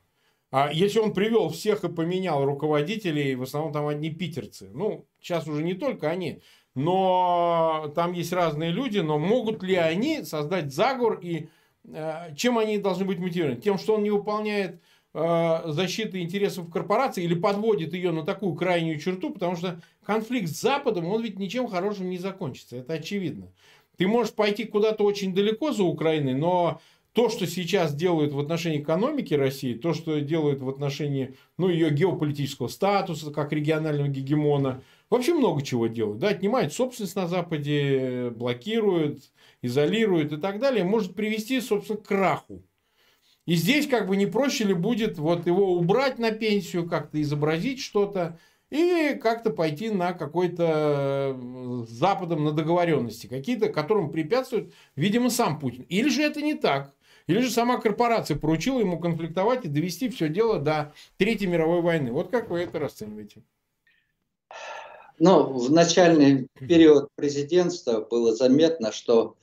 [0.51, 4.71] А если он привел всех и поменял руководителей, в основном там одни питерцы.
[4.73, 6.43] Ну, сейчас уже не только они.
[6.77, 11.49] Но там есть разные люди, но могут ли они создать заговор и
[11.87, 13.61] Э, чем они должны быть мотивированы?
[13.61, 14.79] Тем, что он не выполняет э,
[15.15, 21.07] защиты интересов корпорации или подводит ее на такую крайнюю черту, потому что конфликт с Западом,
[21.07, 23.53] он ведь ничем хорошим не закончится, это очевидно.
[23.97, 26.81] Ты можешь пойти куда-то очень далеко за Украиной, но
[27.13, 31.91] то, что сейчас делают в отношении экономики России, то, что делают в отношении ну, ее
[31.91, 36.19] геополитического статуса, как регионального гегемона, вообще много чего делают.
[36.19, 39.31] Да, отнимают собственность на Западе, блокируют,
[39.63, 42.65] изолирует и так далее, может привести, собственно, к краху.
[43.47, 47.81] И здесь как бы не проще ли будет вот его убрать на пенсию, как-то изобразить
[47.81, 48.39] что-то
[48.71, 55.85] и как-то пойти на какой-то э, Западом на договоренности, какие-то, которым препятствует, видимо, сам Путин.
[55.89, 56.95] Или же это не так.
[57.27, 62.13] Или же сама корпорация поручила ему конфликтовать и довести все дело до Третьей мировой войны.
[62.13, 63.43] Вот как вы это расцениваете?
[65.19, 69.37] Ну, в начальный период президентства было заметно, что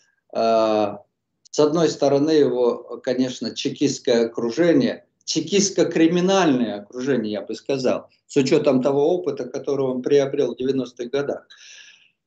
[1.51, 9.13] с одной стороны, его, конечно, чекистское окружение, чекистско-криминальное окружение, я бы сказал, с учетом того
[9.13, 11.47] опыта, который он приобрел в 90-х годах.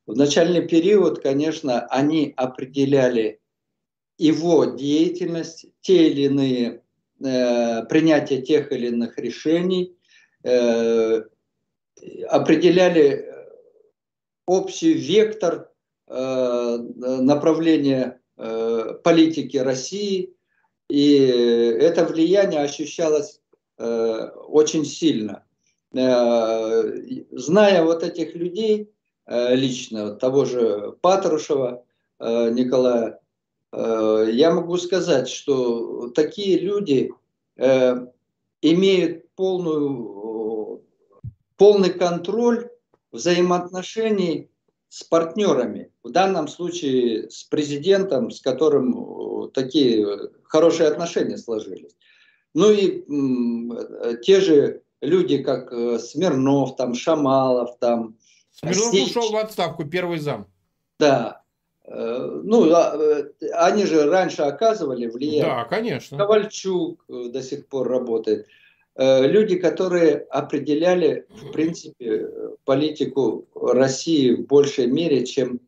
[0.07, 3.41] В начальный период, конечно, они определяли
[4.19, 6.83] его деятельность, те или иные
[7.25, 9.97] э, принятие тех или иных решений,
[10.43, 11.23] э,
[12.29, 13.27] определяли
[14.47, 15.71] общий вектор
[16.09, 18.21] э, направления
[18.93, 20.35] политики России,
[20.89, 23.41] и это влияние ощущалось
[23.79, 25.45] э, очень сильно.
[25.95, 26.83] Э,
[27.33, 28.91] зная вот этих людей
[29.27, 31.85] э, лично, того же Патрушева
[32.21, 33.21] Николая,
[33.73, 37.11] я могу сказать, что такие люди
[38.63, 40.81] имеют полную,
[41.57, 42.71] полный контроль
[43.11, 44.49] взаимоотношений
[44.95, 50.07] с партнерами, в данном случае с президентом, с которым э, такие
[50.45, 51.97] хорошие отношения сложились.
[52.55, 53.77] Ну и м,
[54.23, 58.15] те же люди, как э, Смирнов, там, Шамалов, там.
[58.53, 59.11] Смирнов Стич.
[59.11, 60.47] ушел в отставку, первый зам.
[61.01, 61.43] Да.
[61.87, 62.97] Э, ну, а,
[63.67, 65.43] они же раньше оказывали влияние.
[65.43, 66.19] Да, конечно.
[66.19, 68.47] Ковальчук до сих пор работает.
[68.97, 72.29] Э, люди, которые определяли, в принципе,
[72.65, 75.61] политику России в большей мере, чем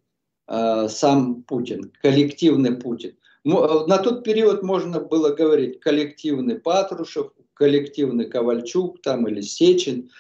[0.47, 3.17] э, сам Путин, коллективный Путин.
[3.45, 3.49] Э,
[3.89, 10.11] на тот период можно было говорить коллективный Патрушев, коллективный Ковальчук там, или Сечин.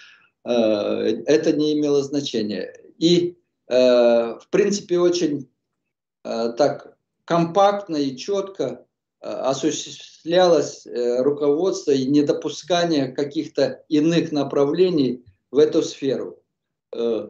[0.42, 2.72] Это не имело значения.
[2.98, 3.36] И,
[3.68, 5.48] в принципе, очень
[6.22, 8.85] так компактно и четко
[9.26, 16.42] осуществлялось э, руководство и недопускание каких-то иных направлений в эту сферу.
[16.94, 17.28] Э,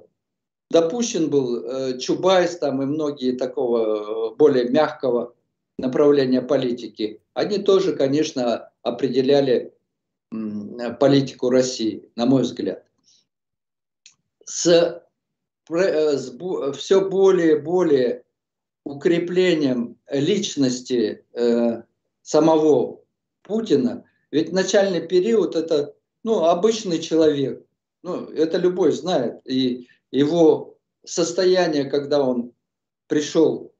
[0.70, 5.34] допущен был Чубайс там и многие такого более мягкого
[5.78, 7.22] направления политики.
[7.34, 9.74] Они тоже, конечно, определяли
[10.98, 12.84] политику России, на мой взгляд.
[14.44, 15.02] С,
[15.68, 16.38] с
[16.76, 18.25] все более и более
[18.86, 21.82] укреплением личности э,
[22.22, 23.00] самого
[23.42, 27.64] Путина, ведь начальный период это ну, обычный человек,
[28.04, 32.52] ну, это любой знает, и его состояние, когда он
[33.08, 33.72] пришел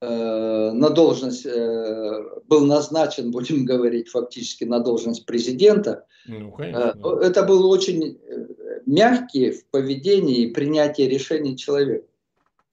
[0.00, 6.96] э, на должность, э, был назначен, будем говорить, фактически на должность президента, ну, конечно.
[7.02, 8.46] э, это был очень э,
[8.86, 12.06] мягкий в поведении и принятии решений человек.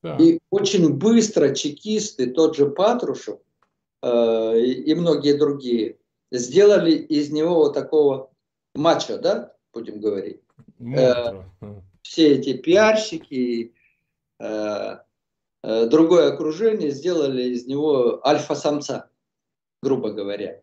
[0.01, 0.15] Да.
[0.17, 3.39] И очень быстро чекисты, тот же Патрушев
[4.01, 5.97] э, и многие другие,
[6.31, 8.31] сделали из него вот такого
[8.75, 10.41] мачо, да, будем говорить.
[10.79, 11.43] Э,
[12.01, 13.73] все эти пиарщики,
[14.39, 14.97] э,
[15.63, 19.09] э, другое окружение сделали из него альфа-самца,
[19.81, 20.61] грубо говоря.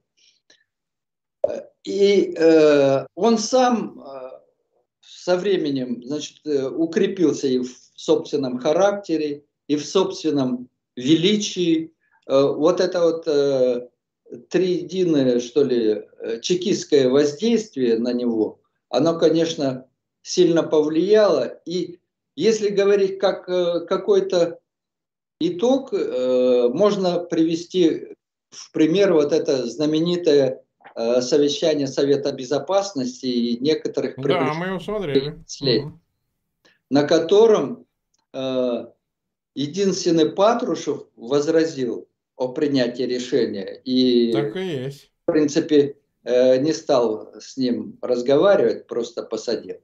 [1.84, 4.30] И э, он сам э,
[5.00, 11.92] со временем значит, э, укрепился и в собственном характере, и в собственном величии.
[12.26, 13.88] Э, вот это вот э,
[14.48, 16.04] триединое, что ли,
[16.42, 19.86] чекистское воздействие на него, оно, конечно,
[20.22, 21.60] сильно повлияло.
[21.64, 22.00] И
[22.34, 24.58] если говорить как какой-то
[25.40, 28.16] итог, можно привести
[28.50, 30.64] в пример вот это знаменитое
[30.98, 35.38] Э, совещание Совета Безопасности и некоторых да, мы его смотрели.
[36.88, 37.85] на котором э,
[39.54, 43.80] единственный Патрушев возразил о принятии решения.
[43.84, 45.10] И, так и есть.
[45.26, 49.76] В принципе, э, не стал с ним разговаривать, просто посадил.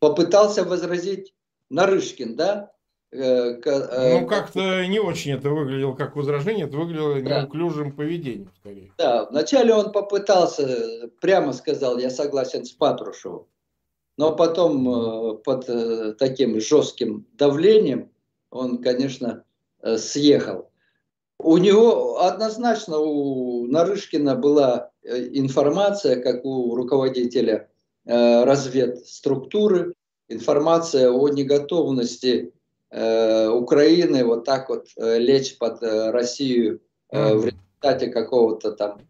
[0.00, 1.34] Попытался возразить
[1.70, 2.74] Нарышкин, да,
[3.14, 7.42] Э, э, ну, как-то не очень это выглядело как возражение, это выглядело да.
[7.42, 8.90] неуклюжим поведением, скорее.
[8.98, 13.46] Да, вначале он попытался, прямо сказал, я согласен с Патрушевым,
[14.16, 18.10] но потом э, под таким жестким давлением
[18.50, 19.44] он, конечно,
[19.96, 20.70] съехал.
[21.38, 27.68] У него однозначно, у Нарышкина была информация, как у руководителя
[28.06, 29.94] разведструктуры,
[30.28, 32.54] информация о неготовности
[32.96, 36.80] Э, Украины вот так вот э, лечь под э, Россию
[37.10, 39.00] в результате какого-то там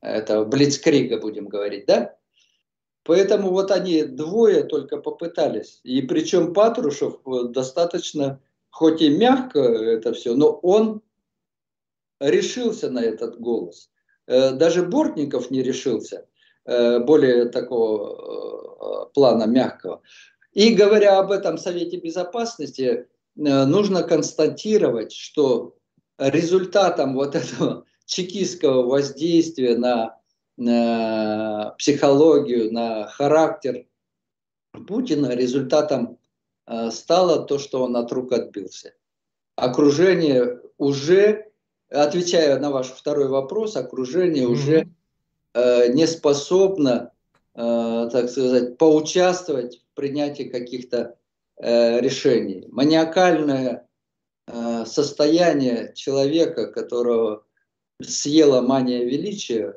[0.00, 2.14] этого блицкрига, будем говорить, да?
[3.08, 5.80] Поэтому вот они двое только попытались.
[5.82, 7.18] И причем Патрушев
[7.50, 8.40] достаточно,
[8.70, 11.02] хоть и мягко это все, но он
[12.20, 13.90] решился на этот голос.
[14.26, 16.26] Даже Бортников не решился,
[16.64, 20.02] более такого плана мягкого.
[20.52, 25.76] И говоря об этом Совете Безопасности, Э, нужно констатировать, что
[26.18, 30.18] результатом вот этого чекистского воздействия на
[30.58, 33.86] э, психологию, на характер
[34.86, 36.18] Путина, результатом
[36.66, 38.94] э, стало то, что он от рук отбился.
[39.56, 41.50] Окружение уже,
[41.90, 44.52] отвечая на ваш второй вопрос, окружение mm-hmm.
[44.52, 44.88] уже
[45.54, 47.12] э, не способно,
[47.54, 51.16] э, так сказать, поучаствовать в принятии каких-то
[51.56, 52.66] э, решений.
[52.70, 53.88] Маниакальное
[54.46, 57.44] э, состояние человека, которого
[58.00, 59.74] съела мания величия,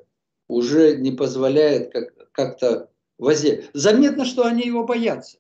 [0.52, 3.70] уже не позволяет как, как-то возе.
[3.74, 5.38] Заметно, что они его боятся.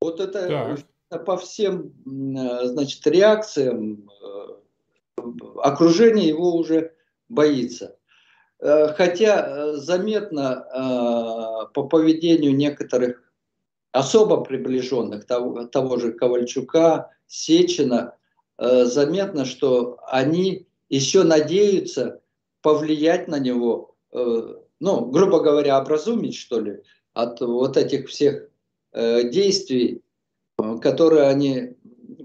[0.00, 0.76] Вот это
[1.08, 1.24] так.
[1.24, 5.22] по всем значит, реакциям э,
[5.62, 6.92] окружение его уже
[7.28, 7.96] боится.
[8.60, 13.22] Э, хотя э, заметно по поведению некоторых
[13.92, 18.14] особо приближенных, того, того же Ковальчука, Сечина,
[18.58, 22.20] заметно, что они еще надеются
[22.62, 26.82] повлиять на него, ну, грубо говоря, образумить, что ли,
[27.14, 28.48] от вот этих всех
[28.92, 30.02] э, действий,
[30.80, 31.76] которые они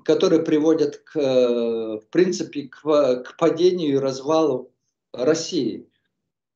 [0.03, 4.71] которые приводят к, в принципе, к, к падению и развалу
[5.13, 5.87] России.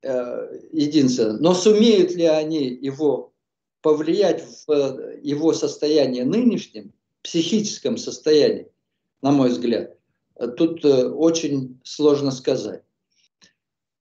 [0.02, 1.38] Э, единственное.
[1.40, 3.34] Но сумеют ли они его
[3.82, 8.68] повлиять в его состояние нынешнем, психическом состоянии,
[9.22, 9.98] на мой взгляд,
[10.58, 12.84] тут э, очень сложно сказать.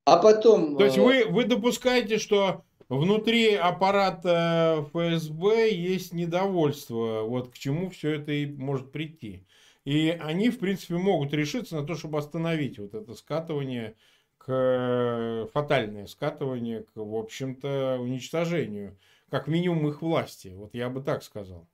[0.05, 0.77] А потом...
[0.77, 8.17] То есть вы, вы допускаете, что внутри аппарата ФСБ есть недовольство, вот к чему все
[8.17, 9.47] это и может прийти.
[9.85, 13.95] И они, в принципе, могут решиться на то, чтобы остановить вот это скатывание
[14.39, 18.99] к фатальное скатывание к, в общем-то, уничтожению,
[19.31, 20.53] как минимум их власти.
[20.55, 21.67] Вот я бы так сказал.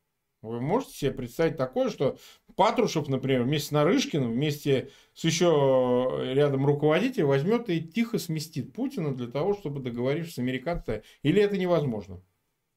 [0.43, 2.17] Вы можете себе представить такое, что
[2.57, 9.15] Патрушев, например, вместе с Нарышкиным, вместе с еще рядом руководителем возьмет и тихо сместит Путина
[9.15, 11.03] для того, чтобы договорившись с американцами?
[11.23, 12.23] Или это невозможно?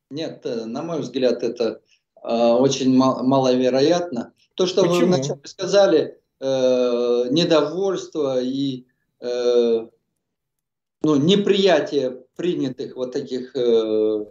[0.10, 1.82] Нет, э, на мой взгляд, это
[2.22, 4.34] э, очень мал, маловероятно.
[4.56, 5.00] То, что Почему?
[5.00, 8.86] вы вначале сказали, э, недовольство и
[9.22, 9.88] э,
[11.02, 14.26] ну, неприятие принятых вот таких э,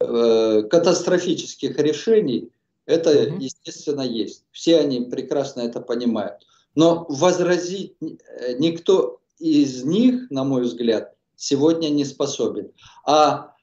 [0.00, 2.50] э, катастрофических решений–
[2.86, 3.38] это, угу.
[3.40, 4.44] естественно, есть.
[4.52, 6.46] Все они прекрасно это понимают.
[6.74, 12.72] Но возразить э, никто из них, на мой взгляд, сегодня не способен.
[13.06, 13.54] А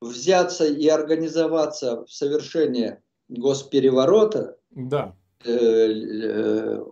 [0.00, 5.14] взяться и организоваться в совершении госпереворота, да.
[5.44, 6.84] э, э,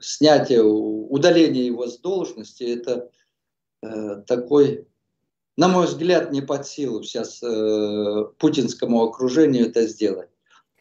[0.00, 3.10] снятие, удаление его с должности, это
[3.82, 4.86] э, такой,
[5.56, 10.31] на мой взгляд, не под силу сейчас э, путинскому окружению это сделать.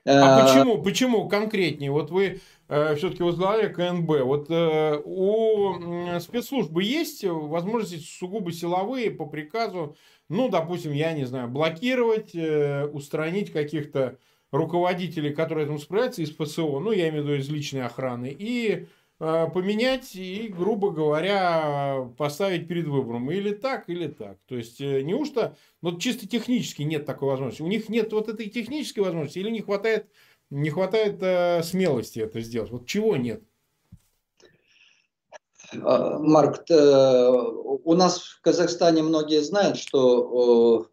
[0.05, 1.91] А э, почему, почему конкретнее?
[1.91, 4.21] Вот вы э, все-таки возглавляли КНБ.
[4.23, 9.95] Вот э, у спецслужбы есть возможности сугубо силовые по приказу,
[10.29, 14.17] ну, допустим, я не знаю, блокировать, э, устранить каких-то
[14.51, 18.87] руководителей, которые этому справляются из ФСО, ну, я имею в виду из личной охраны, и
[19.21, 23.29] поменять и, грубо говоря, поставить перед выбором.
[23.29, 24.39] Или так, или так.
[24.47, 27.61] То есть, э, неужто ну, чисто технически нет такой возможности?
[27.61, 30.07] У них нет вот этой технической возможности или не хватает,
[30.49, 32.71] не хватает э, смелости это сделать?
[32.71, 33.43] Вот чего нет?
[35.83, 40.89] А, Марк, э, у нас в Казахстане многие знают, что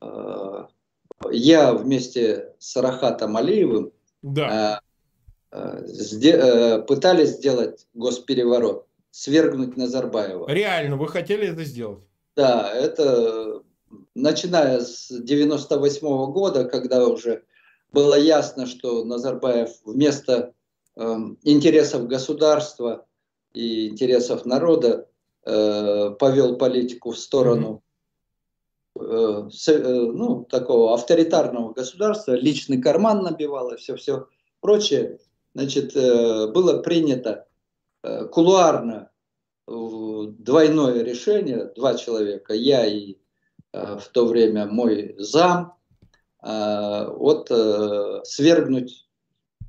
[0.00, 0.66] э,
[1.32, 4.80] я вместе с Рахатом Алиевым да.
[5.52, 10.50] Э, пытались сделать госпереворот, свергнуть Назарбаева.
[10.50, 12.02] Реально, вы хотели это сделать?
[12.34, 13.62] Да, это
[14.14, 17.44] начиная с 98 -го года, когда уже
[17.92, 20.54] было ясно, что Назарбаев вместо
[20.96, 23.04] э, интересов государства
[23.52, 25.06] и интересов народа
[25.44, 27.82] э, повел политику в сторону
[28.98, 34.28] э, с, э, ну, такого авторитарного государства, личный карман набивал и все-все
[34.62, 35.18] прочее
[35.54, 37.46] значит, э, было принято
[38.02, 39.10] э, кулуарно
[39.66, 43.16] двойное решение, два человека, я и
[43.72, 45.74] э, в то время мой зам,
[46.44, 47.46] вот
[48.24, 49.08] свергнуть,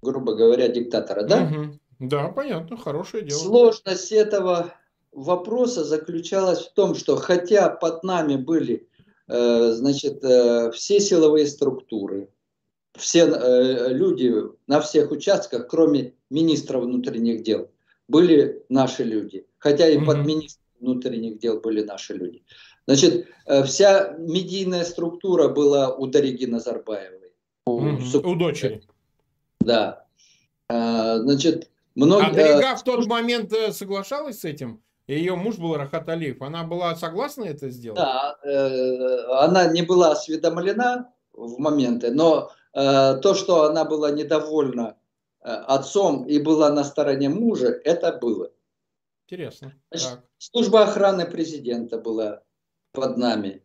[0.01, 1.43] грубо говоря, диктатора, да?
[1.43, 1.79] Угу.
[2.09, 3.38] Да, понятно, хорошее дело.
[3.38, 4.73] Сложность этого
[5.11, 8.89] вопроса заключалась в том, что хотя под нами были,
[9.27, 10.23] значит,
[10.73, 12.34] все силовые структуры,
[12.97, 14.33] все э, люди
[14.67, 17.71] на всех участках, кроме министра внутренних дел,
[18.07, 19.45] были наши люди.
[19.57, 20.05] Хотя и mm-hmm.
[20.05, 22.43] под министром внутренних дел были наши люди.
[22.87, 27.31] Значит, э, вся медийная структура была у Дариги Назарбаевой.
[27.65, 28.25] У, mm-hmm.
[28.25, 28.83] у дочери.
[29.61, 30.05] Да.
[30.67, 32.29] А, значит, многие...
[32.29, 34.81] А Дарига в тот момент э, соглашалась с этим?
[35.07, 36.41] ее муж был Рахат Алиев.
[36.41, 37.99] Она была согласна это сделать?
[37.99, 44.97] Да, э, она не была осведомлена в моменты, но э, то, что она была недовольна
[45.41, 48.51] э, отцом и была на стороне мужа, это было.
[49.28, 49.74] Интересно.
[49.91, 52.41] Значит, служба охраны президента была
[52.91, 53.63] под нами.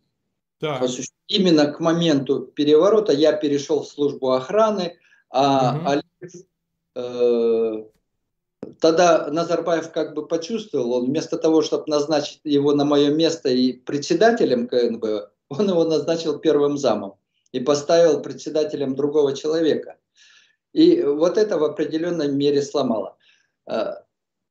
[0.61, 0.83] Так.
[1.27, 4.99] Именно к моменту переворота я перешел в службу охраны,
[5.31, 5.89] а угу.
[5.89, 6.47] Алиев
[6.95, 7.85] э,
[8.81, 13.73] тогда Назарбаев как бы почувствовал, он вместо того, чтобы назначить его на мое место и
[13.73, 17.19] председателем КНБ, он его назначил первым замом
[17.53, 19.97] и поставил председателем другого человека.
[20.73, 23.17] И вот это в определенной мере сломало.
[23.67, 23.95] Э,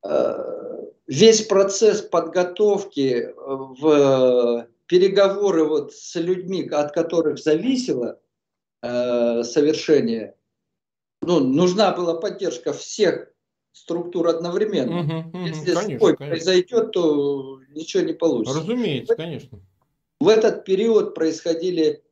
[0.03, 8.19] э, весь процесс подготовки в переговоры вот с людьми, от которых зависело
[8.81, 10.35] э, совершение,
[11.21, 13.31] ну, нужна была поддержка всех
[13.73, 15.01] структур одновременно.
[15.01, 16.27] Угу, угу, Если конечно, сбой конечно.
[16.27, 18.59] произойдет, то ничего не получится.
[18.59, 19.59] Разумеется, конечно.
[20.19, 22.03] В этот период происходили,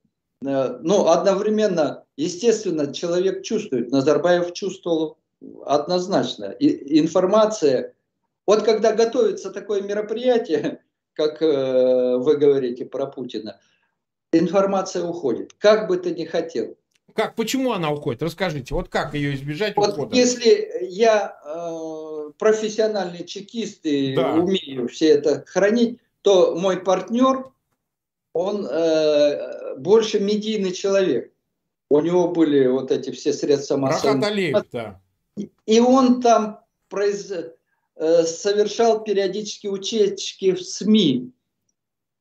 [0.45, 5.17] э, ну, одновременно, естественно, человек чувствует, Назарбаев чувствовал
[5.65, 6.45] однозначно.
[6.45, 7.93] И информация,
[8.45, 10.81] вот когда готовится такое мероприятие,
[11.13, 13.59] как э, вы говорите про Путина,
[14.31, 16.75] информация уходит, как бы ты ни хотел.
[17.13, 18.21] Как, почему она уходит?
[18.23, 20.15] Расскажите, вот как ее избежать вот ухода?
[20.15, 24.33] Если я э, профессиональный чекист и да.
[24.33, 27.51] умею все это хранить, то мой партнер,
[28.35, 31.31] он э, больше медийный человек.
[31.89, 34.19] У него были вот эти все средства массовой
[34.73, 35.01] да.
[35.65, 36.59] И он там
[36.89, 37.31] произ...
[37.95, 41.31] Э, совершал периодически утечки в СМИ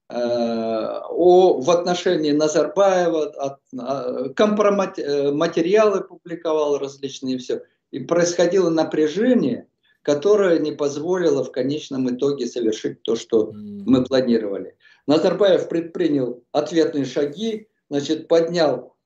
[0.09, 7.63] э, о, в отношении Назарбаева, от, а, компромат, э, материалы публиковал различные и все.
[7.91, 9.67] И происходило напряжение,
[10.03, 14.77] которое не позволило в конечном итоге совершить то, что мы планировали.
[15.07, 18.97] Назарбаев предпринял ответные шаги, значит, поднял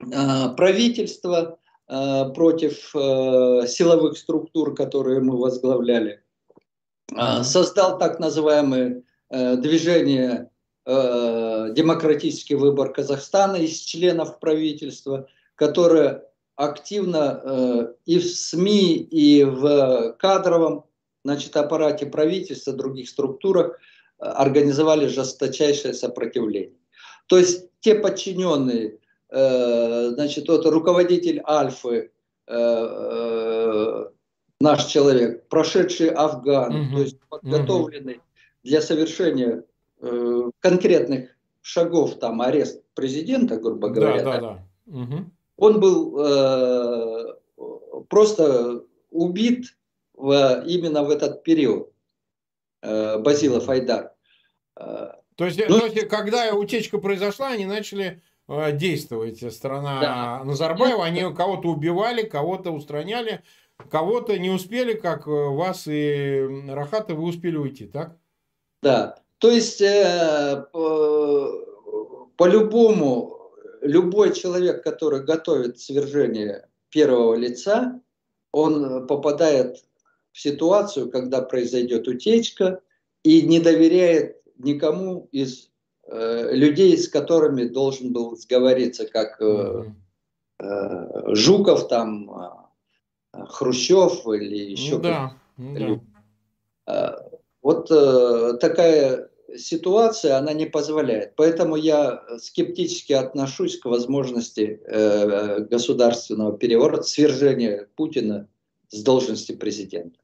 [0.00, 0.06] э,
[0.56, 1.58] правительство,
[1.90, 6.22] Э, против э, силовых структур, которые мы возглавляли.
[7.14, 10.50] А, создал так называемое э, движение
[10.86, 16.24] «Демократический выбор Казахстана» из членов правительства, которое
[16.56, 20.86] активно и в СМИ, и в кадровом
[21.24, 23.78] значит, аппарате правительства, других структурах
[24.18, 26.76] организовали жесточайшее сопротивление.
[27.26, 28.98] То есть те подчиненные,
[29.30, 32.10] Э, значит, вот руководитель Альфы,
[32.46, 34.06] э, э,
[34.60, 36.96] наш человек, прошедший Афган, угу.
[36.96, 38.22] то есть подготовленный угу.
[38.64, 39.64] для совершения
[40.60, 44.22] конкретных шагов, там арест президента, грубо говоря.
[44.22, 44.40] Да, да,
[44.86, 44.98] да.
[44.98, 45.24] Угу.
[45.56, 47.34] Он был э,
[48.08, 49.76] просто убит
[50.14, 51.90] в, именно в этот период.
[52.82, 54.12] Э, Базилов Айдар.
[54.74, 60.42] То есть, ну, то есть, когда утечка произошла, они начали Э, действовать сторона да.
[60.44, 61.04] Назарбаева.
[61.04, 63.42] Они кого-то убивали, кого-то устраняли,
[63.90, 68.16] кого-то не успели, как э, вас и Рахата, вы успели уйти, так?
[68.82, 69.16] Да.
[69.38, 70.64] То есть, э,
[72.36, 73.36] по-любому,
[73.82, 78.00] любой человек, который готовит свержение первого лица,
[78.50, 79.84] он попадает
[80.32, 82.80] в ситуацию, когда произойдет утечка
[83.22, 85.68] и не доверяет никому из
[86.10, 89.84] Э, людей, с которыми должен был сговориться, как э,
[90.58, 92.70] э, Жуков, там,
[93.32, 96.00] Хрущев или еще ну, да, ну,
[96.86, 97.28] да.
[97.60, 97.88] Вот
[98.60, 101.36] такая ситуация, она не позволяет.
[101.36, 104.80] Поэтому я скептически отношусь к возможности
[105.68, 108.48] государственного переворота, свержения Путина
[108.88, 110.18] с должности президента.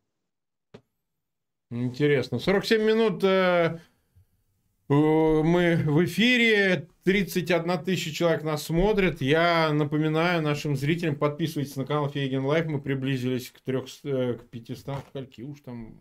[1.70, 2.38] Интересно.
[2.38, 3.24] 47 минут
[4.88, 9.22] Э, мы в эфире, 31 тысяча человек нас смотрят.
[9.22, 12.66] Я напоминаю нашим зрителям, подписывайтесь на канал Фейгин Live.
[12.66, 15.98] Мы приблизились к, 300, э, к 500, скольки уж там,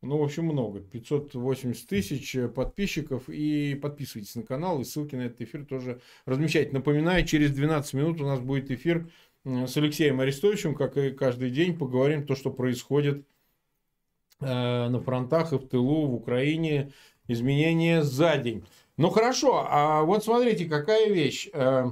[0.00, 0.80] ну, в общем, много.
[0.80, 3.28] 580 тысяч подписчиков.
[3.28, 6.72] И подписывайтесь на канал, и ссылки на этот эфир тоже размещайте.
[6.72, 9.10] Напоминаю, через 12 минут у нас будет эфир э,
[9.46, 11.78] с Алексеем Арестовичем, как и каждый день.
[11.78, 13.24] Поговорим то, что происходит
[14.40, 16.92] на фронтах и в тылу, в Украине,
[17.28, 18.66] изменения за день.
[18.96, 21.48] Ну хорошо, а вот смотрите, какая вещь.
[21.52, 21.90] Э,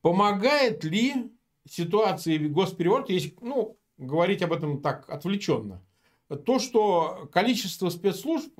[0.00, 1.30] помогает ли
[1.68, 5.82] ситуации госпереворота, если ну, говорить об этом так отвлеченно,
[6.44, 8.52] то, что количество спецслужб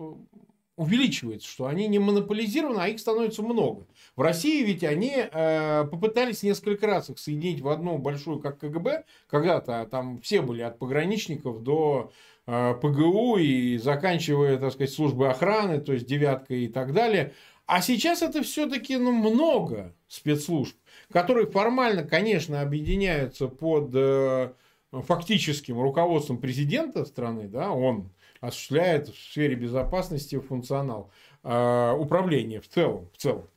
[0.80, 3.86] увеличивается, что они не монополизированы, а их становится много.
[4.16, 9.04] В России ведь они э, попытались несколько раз их соединить в одну большую, как КГБ,
[9.28, 12.12] когда-то там все были от пограничников до
[12.46, 17.34] э, ПГУ и заканчивая, так сказать, службы охраны, то есть девятка и так далее.
[17.66, 20.74] А сейчас это все-таки ну, много спецслужб,
[21.12, 24.52] которые формально, конечно, объединяются под э,
[24.92, 28.08] фактическим руководством президента страны, да, он
[28.40, 31.10] осуществляет в сфере безопасности функционал
[31.42, 33.48] э, управления в целом, в целом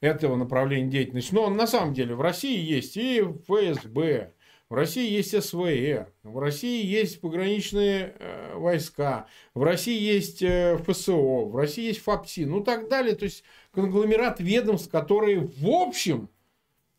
[0.00, 1.34] этого направления деятельности.
[1.34, 4.32] Но на самом деле в России есть и ФСБ,
[4.70, 11.44] в России есть СВР, в России есть пограничные э, войска, в России есть э, ФСО,
[11.44, 13.14] в России есть ФАПСИ, ну так далее.
[13.14, 16.28] То есть конгломерат ведомств, которые в общем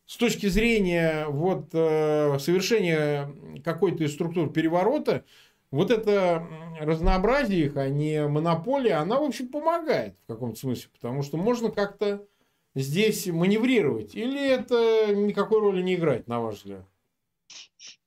[0.06, 3.30] с точки зрения вот, э, совершения
[3.64, 5.24] какой-то из структур переворота
[5.70, 6.46] вот это
[6.80, 11.70] разнообразие их, а не монополия, она, в общем, помогает в каком-то смысле, потому что можно
[11.70, 12.26] как-то
[12.74, 14.14] здесь маневрировать.
[14.14, 16.84] Или это никакой роли не играет, на ваш взгляд?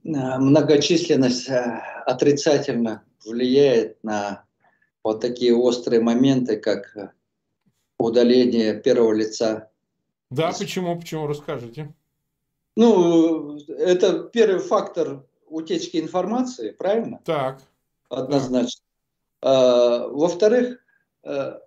[0.04, 4.46] Многочисленность э, отрицательно влияет на
[5.04, 7.16] вот такие острые моменты, как
[7.98, 9.70] удаление первого лица.
[10.30, 10.98] Да, почему?
[10.98, 11.28] Почему?
[11.28, 11.94] Расскажите.
[12.76, 17.22] Ну, это первый фактор утечки информации, правильно?
[17.26, 17.62] Так.
[18.10, 18.82] Однозначно.
[19.42, 20.84] А, во-вторых,
[21.24, 21.62] а,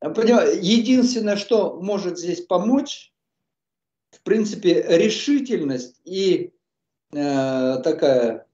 [0.00, 3.12] единственное, что может здесь помочь,
[4.10, 6.52] в принципе, решительность и
[7.14, 8.46] а, такая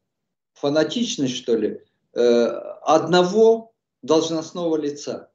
[0.54, 1.82] фанатичность, что ли,
[2.14, 5.30] а, одного должностного лица.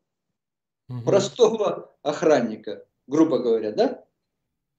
[0.89, 1.01] Угу.
[1.01, 4.03] Простого охранника, грубо говоря, да?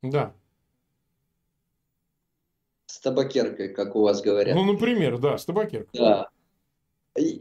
[0.03, 0.35] Да
[3.07, 4.57] табакеркой, как у вас говорят.
[4.57, 6.01] Ну, например, да, с табакеркой.
[6.01, 6.29] Да.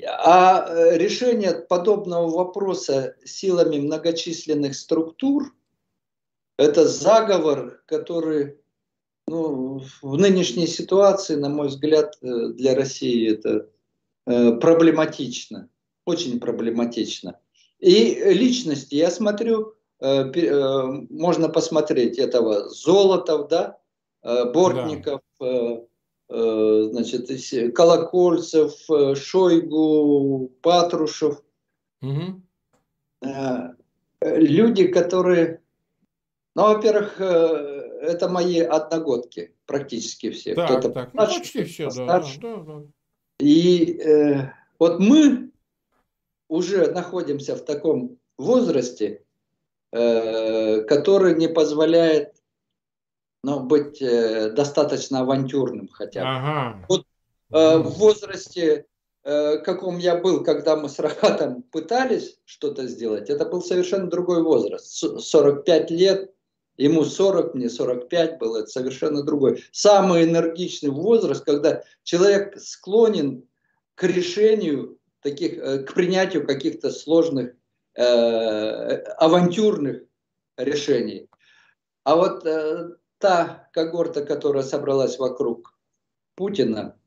[0.08, 5.56] А э, решение подобного вопроса силами многочисленных структур–
[6.58, 8.60] это заговор, который
[9.28, 13.68] ну, в нынешней ситуации, на мой взгляд, э, для России это
[14.28, 15.68] э, проблематично,
[16.06, 17.40] очень проблематично.
[17.80, 23.80] И личности, я смотрю, можно посмотреть этого Золотов, да,
[24.26, 25.80] Бортников, Э,
[26.30, 31.42] э, значит, Колокольцев, э, Шойгу, Патрушев.
[32.02, 32.42] Угу.
[34.22, 35.62] Люди, которые,
[36.56, 40.56] ну, во-первых, это мои одногодки, практически все.
[40.56, 41.12] Так, Кто-то так.
[41.12, 42.84] Постарше, ну, почти все, да, да, да.
[43.40, 45.52] И э, вот мы
[46.48, 49.24] уже находимся в таком возрасте,
[49.92, 52.36] э, который не позволяет
[53.46, 56.28] но быть э, достаточно авантюрным хотя бы.
[56.28, 56.86] Ага.
[56.90, 57.06] Вот
[57.54, 58.88] э, в возрасте,
[59.24, 64.42] э, каком я был, когда мы с Рахатом пытались что-то сделать, это был совершенно другой
[64.42, 64.88] возраст.
[64.88, 66.32] 45 лет,
[66.78, 69.64] ему 40, мне 45 было, это совершенно другой.
[69.72, 73.44] Самый энергичный возраст, когда человек склонен
[73.94, 77.54] к решению таких, э, к принятию каких-то сложных,
[77.94, 78.02] э,
[79.20, 80.02] авантюрных
[80.58, 81.30] решений.
[82.04, 85.78] А вот э, та когорта, которая собралась вокруг
[86.36, 86.98] Путина,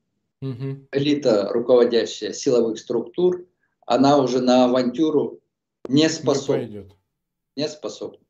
[0.41, 0.87] угу.
[0.93, 3.47] элита, руководящая силовых структур,
[3.87, 5.41] она уже на авантюру
[5.89, 6.67] не способна.
[6.67, 6.91] Не,
[7.57, 8.21] не способна.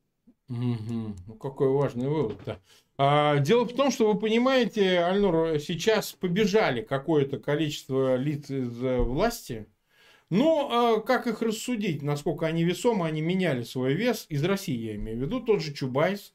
[0.48, 1.14] Угу.
[1.26, 2.60] Ну, какой важный вывод-то.
[2.96, 9.66] А, дело в том, что вы понимаете, Альнур, сейчас побежали какое-то количество лиц из власти.
[10.30, 14.96] Но а, как их рассудить, насколько они весомы, они меняли свой вес из России, я
[14.96, 16.34] имею в виду, тот же Чубайс,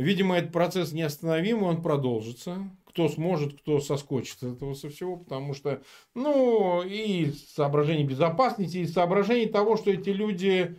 [0.00, 2.70] Видимо, этот процесс неостановимый, он продолжится.
[2.86, 5.82] Кто сможет, кто соскочит с этого со всего, потому что,
[6.14, 10.76] ну, и соображений безопасности, и соображений того, что эти люди,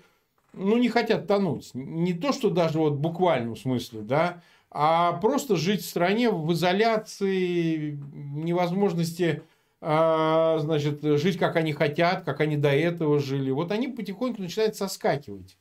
[0.54, 1.70] ну, не хотят тонуть.
[1.74, 4.42] Не то, что даже вот в буквальном смысле, да,
[4.72, 9.44] а просто жить в стране в изоляции, невозможности
[9.82, 13.52] а, значит, жить, как они хотят, как они до этого жили.
[13.52, 15.58] Вот они потихоньку начинают соскакивать.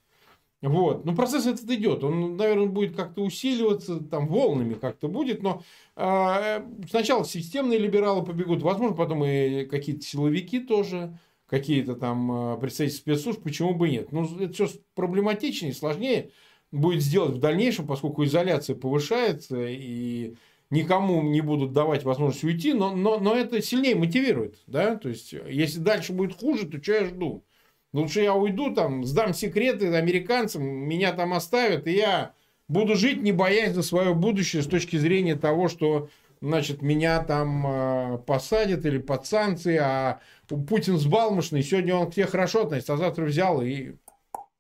[0.62, 1.06] Вот.
[1.06, 2.04] Ну, процесс этот идет.
[2.04, 5.62] Он, наверное, будет как-то усиливаться, там, волнами как-то будет, но
[5.96, 12.96] э, сначала системные либералы побегут, возможно, потом и какие-то силовики тоже, какие-то там э, представители
[12.96, 14.12] спецслужб, почему бы нет.
[14.12, 16.30] Ну, это все проблематичнее, сложнее
[16.72, 20.34] будет сделать в дальнейшем, поскольку изоляция повышается, и
[20.68, 25.32] никому не будут давать возможность уйти, но, но, но это сильнее мотивирует, да, то есть,
[25.32, 27.44] если дальше будет хуже, то что я жду?
[27.92, 32.34] Лучше я уйду там, сдам секреты американцам, меня там оставят, и я
[32.68, 36.08] буду жить, не боясь за свое будущее с точки зрения того, что
[36.40, 42.26] значит, меня там э, посадят или под санкции, а Путин сбалмошный, сегодня он к тебе
[42.26, 43.94] хорошо относится, а завтра взял и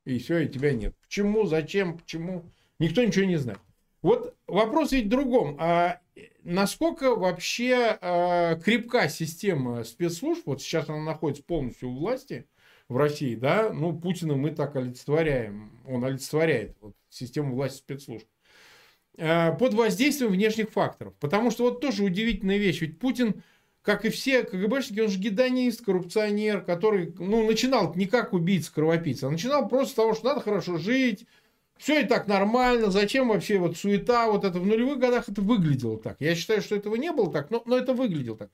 [0.04, 0.94] И все, и тебя нет.
[1.02, 2.44] Почему, зачем, почему?
[2.78, 3.60] Никто ничего не знает.
[4.02, 5.56] Вот вопрос ведь в другом.
[5.60, 6.00] А
[6.42, 10.46] насколько вообще а, крепка система спецслужб?
[10.46, 12.46] Вот сейчас она находится полностью у власти
[12.90, 13.70] в России, да?
[13.72, 15.70] Ну, Путина мы так олицетворяем.
[15.86, 18.26] Он олицетворяет вот, систему власти спецслужб.
[19.16, 21.14] А, под воздействием внешних факторов.
[21.20, 22.80] Потому что вот тоже удивительная вещь.
[22.80, 23.42] Ведь Путин
[23.82, 29.26] как и все КГБшники, он же гедонист, коррупционер, который, ну, начинал не как убийца, кровопийца,
[29.26, 31.26] а начинал просто с того, что надо хорошо жить,
[31.78, 35.98] все и так нормально, зачем вообще вот суета, вот это в нулевых годах это выглядело
[35.98, 36.16] так.
[36.20, 38.50] Я считаю, что этого не было так, но, но это выглядело так.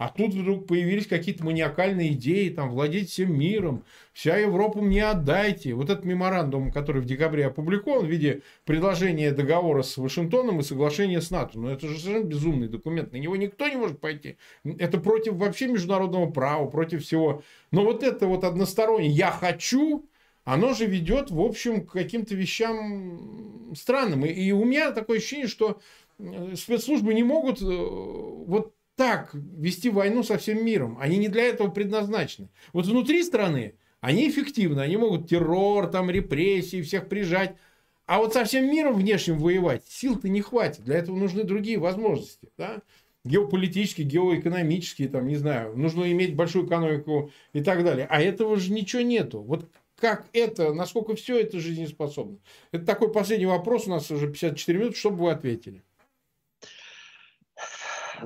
[0.00, 3.84] А тут вдруг появились какие-то маниакальные идеи, там, владеть всем миром,
[4.14, 5.74] вся Европа мне отдайте.
[5.74, 11.20] Вот этот меморандум, который в декабре опубликован в виде предложения договора с Вашингтоном и соглашения
[11.20, 11.58] с НАТО.
[11.58, 14.38] Ну, это же совершенно безумный документ, на него никто не может пойти.
[14.64, 17.42] Это против вообще международного права, против всего.
[17.70, 20.08] Но вот это вот одностороннее «я хочу»,
[20.44, 24.24] оно же ведет, в общем, к каким-то вещам странным.
[24.24, 25.78] И, и у меня такое ощущение, что
[26.18, 30.98] э, спецслужбы не могут э, вот так вести войну со всем миром.
[31.00, 32.50] Они не для этого предназначены.
[32.74, 34.80] Вот внутри страны они эффективны.
[34.80, 37.56] Они могут террор, там, репрессии, всех прижать.
[38.04, 40.84] А вот со всем миром внешним воевать сил-то не хватит.
[40.84, 42.50] Для этого нужны другие возможности.
[42.58, 42.82] Да?
[43.24, 45.74] Геополитические, геоэкономические, там, не знаю.
[45.78, 48.06] Нужно иметь большую экономику и так далее.
[48.10, 49.40] А этого же ничего нету.
[49.40, 49.66] Вот
[49.98, 52.36] как это, насколько все это жизнеспособно?
[52.70, 53.86] Это такой последний вопрос.
[53.86, 55.82] У нас уже 54 минуты, чтобы вы ответили.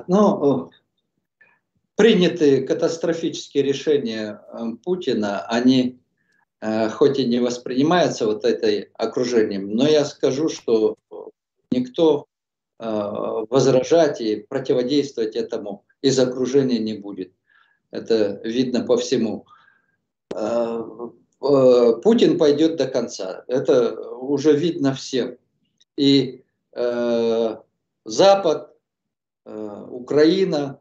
[0.06, 0.70] Ну,
[1.96, 6.00] принятые катастрофические решения э, Путина, они
[6.60, 10.96] э, хоть и не воспринимаются вот этой окружением, но я скажу, что
[11.70, 12.26] никто
[12.78, 12.84] э,
[13.50, 17.32] возражать и противодействовать этому из окружения не будет.
[17.90, 19.46] Это видно по всему.
[21.38, 23.44] Путин пойдет до конца.
[23.46, 25.36] Это уже видно всем.
[25.96, 26.42] И
[28.04, 28.73] Запад Э,
[29.44, 30.80] Украина.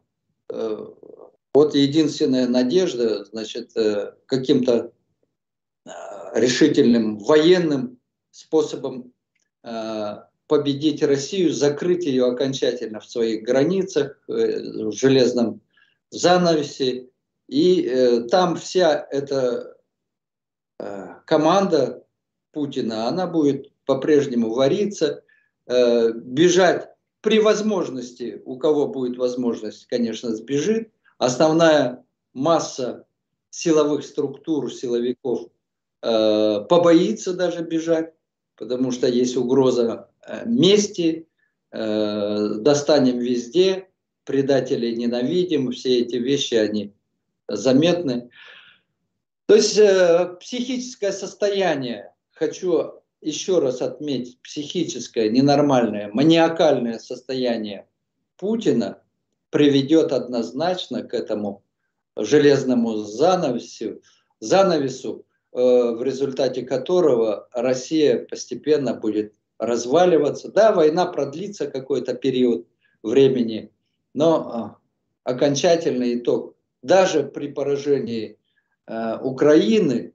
[0.50, 0.86] Э,
[1.52, 4.92] вот единственная надежда, значит, э, каким-то
[6.34, 8.00] решительным военным
[8.30, 9.12] способом
[10.48, 15.60] победить Россию, закрыть ее окончательно в своих границах, в железном
[16.10, 17.08] занавесе.
[17.48, 19.76] И там вся эта
[21.26, 22.04] команда
[22.52, 25.22] Путина, она будет по-прежнему вариться,
[25.66, 26.93] бежать
[27.24, 30.90] при возможности, у кого будет возможность, конечно, сбежит.
[31.16, 32.04] Основная
[32.34, 33.06] масса
[33.48, 35.48] силовых структур, силовиков
[36.02, 38.12] э, побоится даже бежать,
[38.56, 41.26] потому что есть угроза э, мести,
[41.72, 43.88] э, достанем везде,
[44.24, 46.92] предателей ненавидим, все эти вещи, они
[47.48, 48.28] заметны.
[49.46, 57.86] То есть э, психическое состояние, хочу еще раз отметить, психическое, ненормальное, маниакальное состояние
[58.36, 58.98] Путина
[59.50, 61.62] приведет однозначно к этому
[62.16, 64.02] железному занавесу,
[64.40, 70.50] занавесу э, в результате которого Россия постепенно будет разваливаться.
[70.50, 72.66] Да, война продлится какой-то период
[73.02, 73.70] времени,
[74.12, 74.76] но
[75.24, 78.38] э, окончательный итог, даже при поражении
[78.86, 80.13] э, Украины,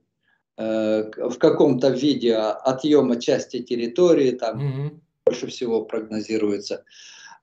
[0.60, 5.00] в каком-то виде отъема части территории, там угу.
[5.24, 6.84] больше всего прогнозируется.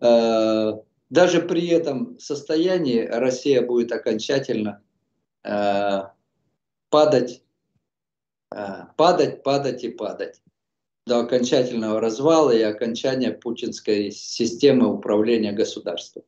[0.01, 0.74] Э,
[1.09, 4.82] даже при этом состоянии Россия будет окончательно
[5.43, 6.01] э,
[6.89, 7.41] падать,
[8.95, 10.41] падать, падать и падать
[11.07, 16.24] до окончательного развала и окончания путинской системы управления государством.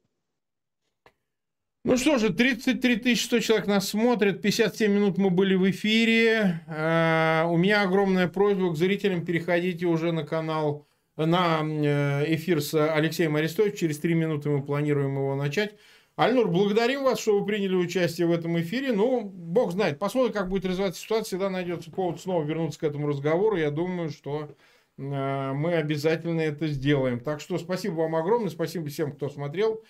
[1.85, 6.61] Ну что же, 33 100 человек нас смотрят, 57 минут мы были в эфире.
[6.67, 12.73] А, у меня огромная просьба к зрителям, переходите уже на канал, на э, эфир с
[12.73, 13.77] Алексеем Арестовичем.
[13.77, 15.77] Через 3 минуты мы планируем его начать.
[16.17, 18.91] Альнур, благодарим вас, что вы приняли участие в этом эфире.
[18.91, 21.27] Ну, бог знает, посмотрим, как будет развиваться ситуация.
[21.27, 23.55] Всегда найдется повод снова вернуться к этому разговору.
[23.55, 24.49] Я думаю, что
[24.97, 27.21] э, мы обязательно это сделаем.
[27.21, 29.81] Так что спасибо вам огромное, спасибо всем, кто смотрел.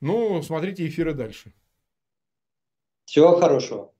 [0.00, 1.52] Ну, смотрите эфиры дальше.
[3.06, 3.92] Всего хорошего.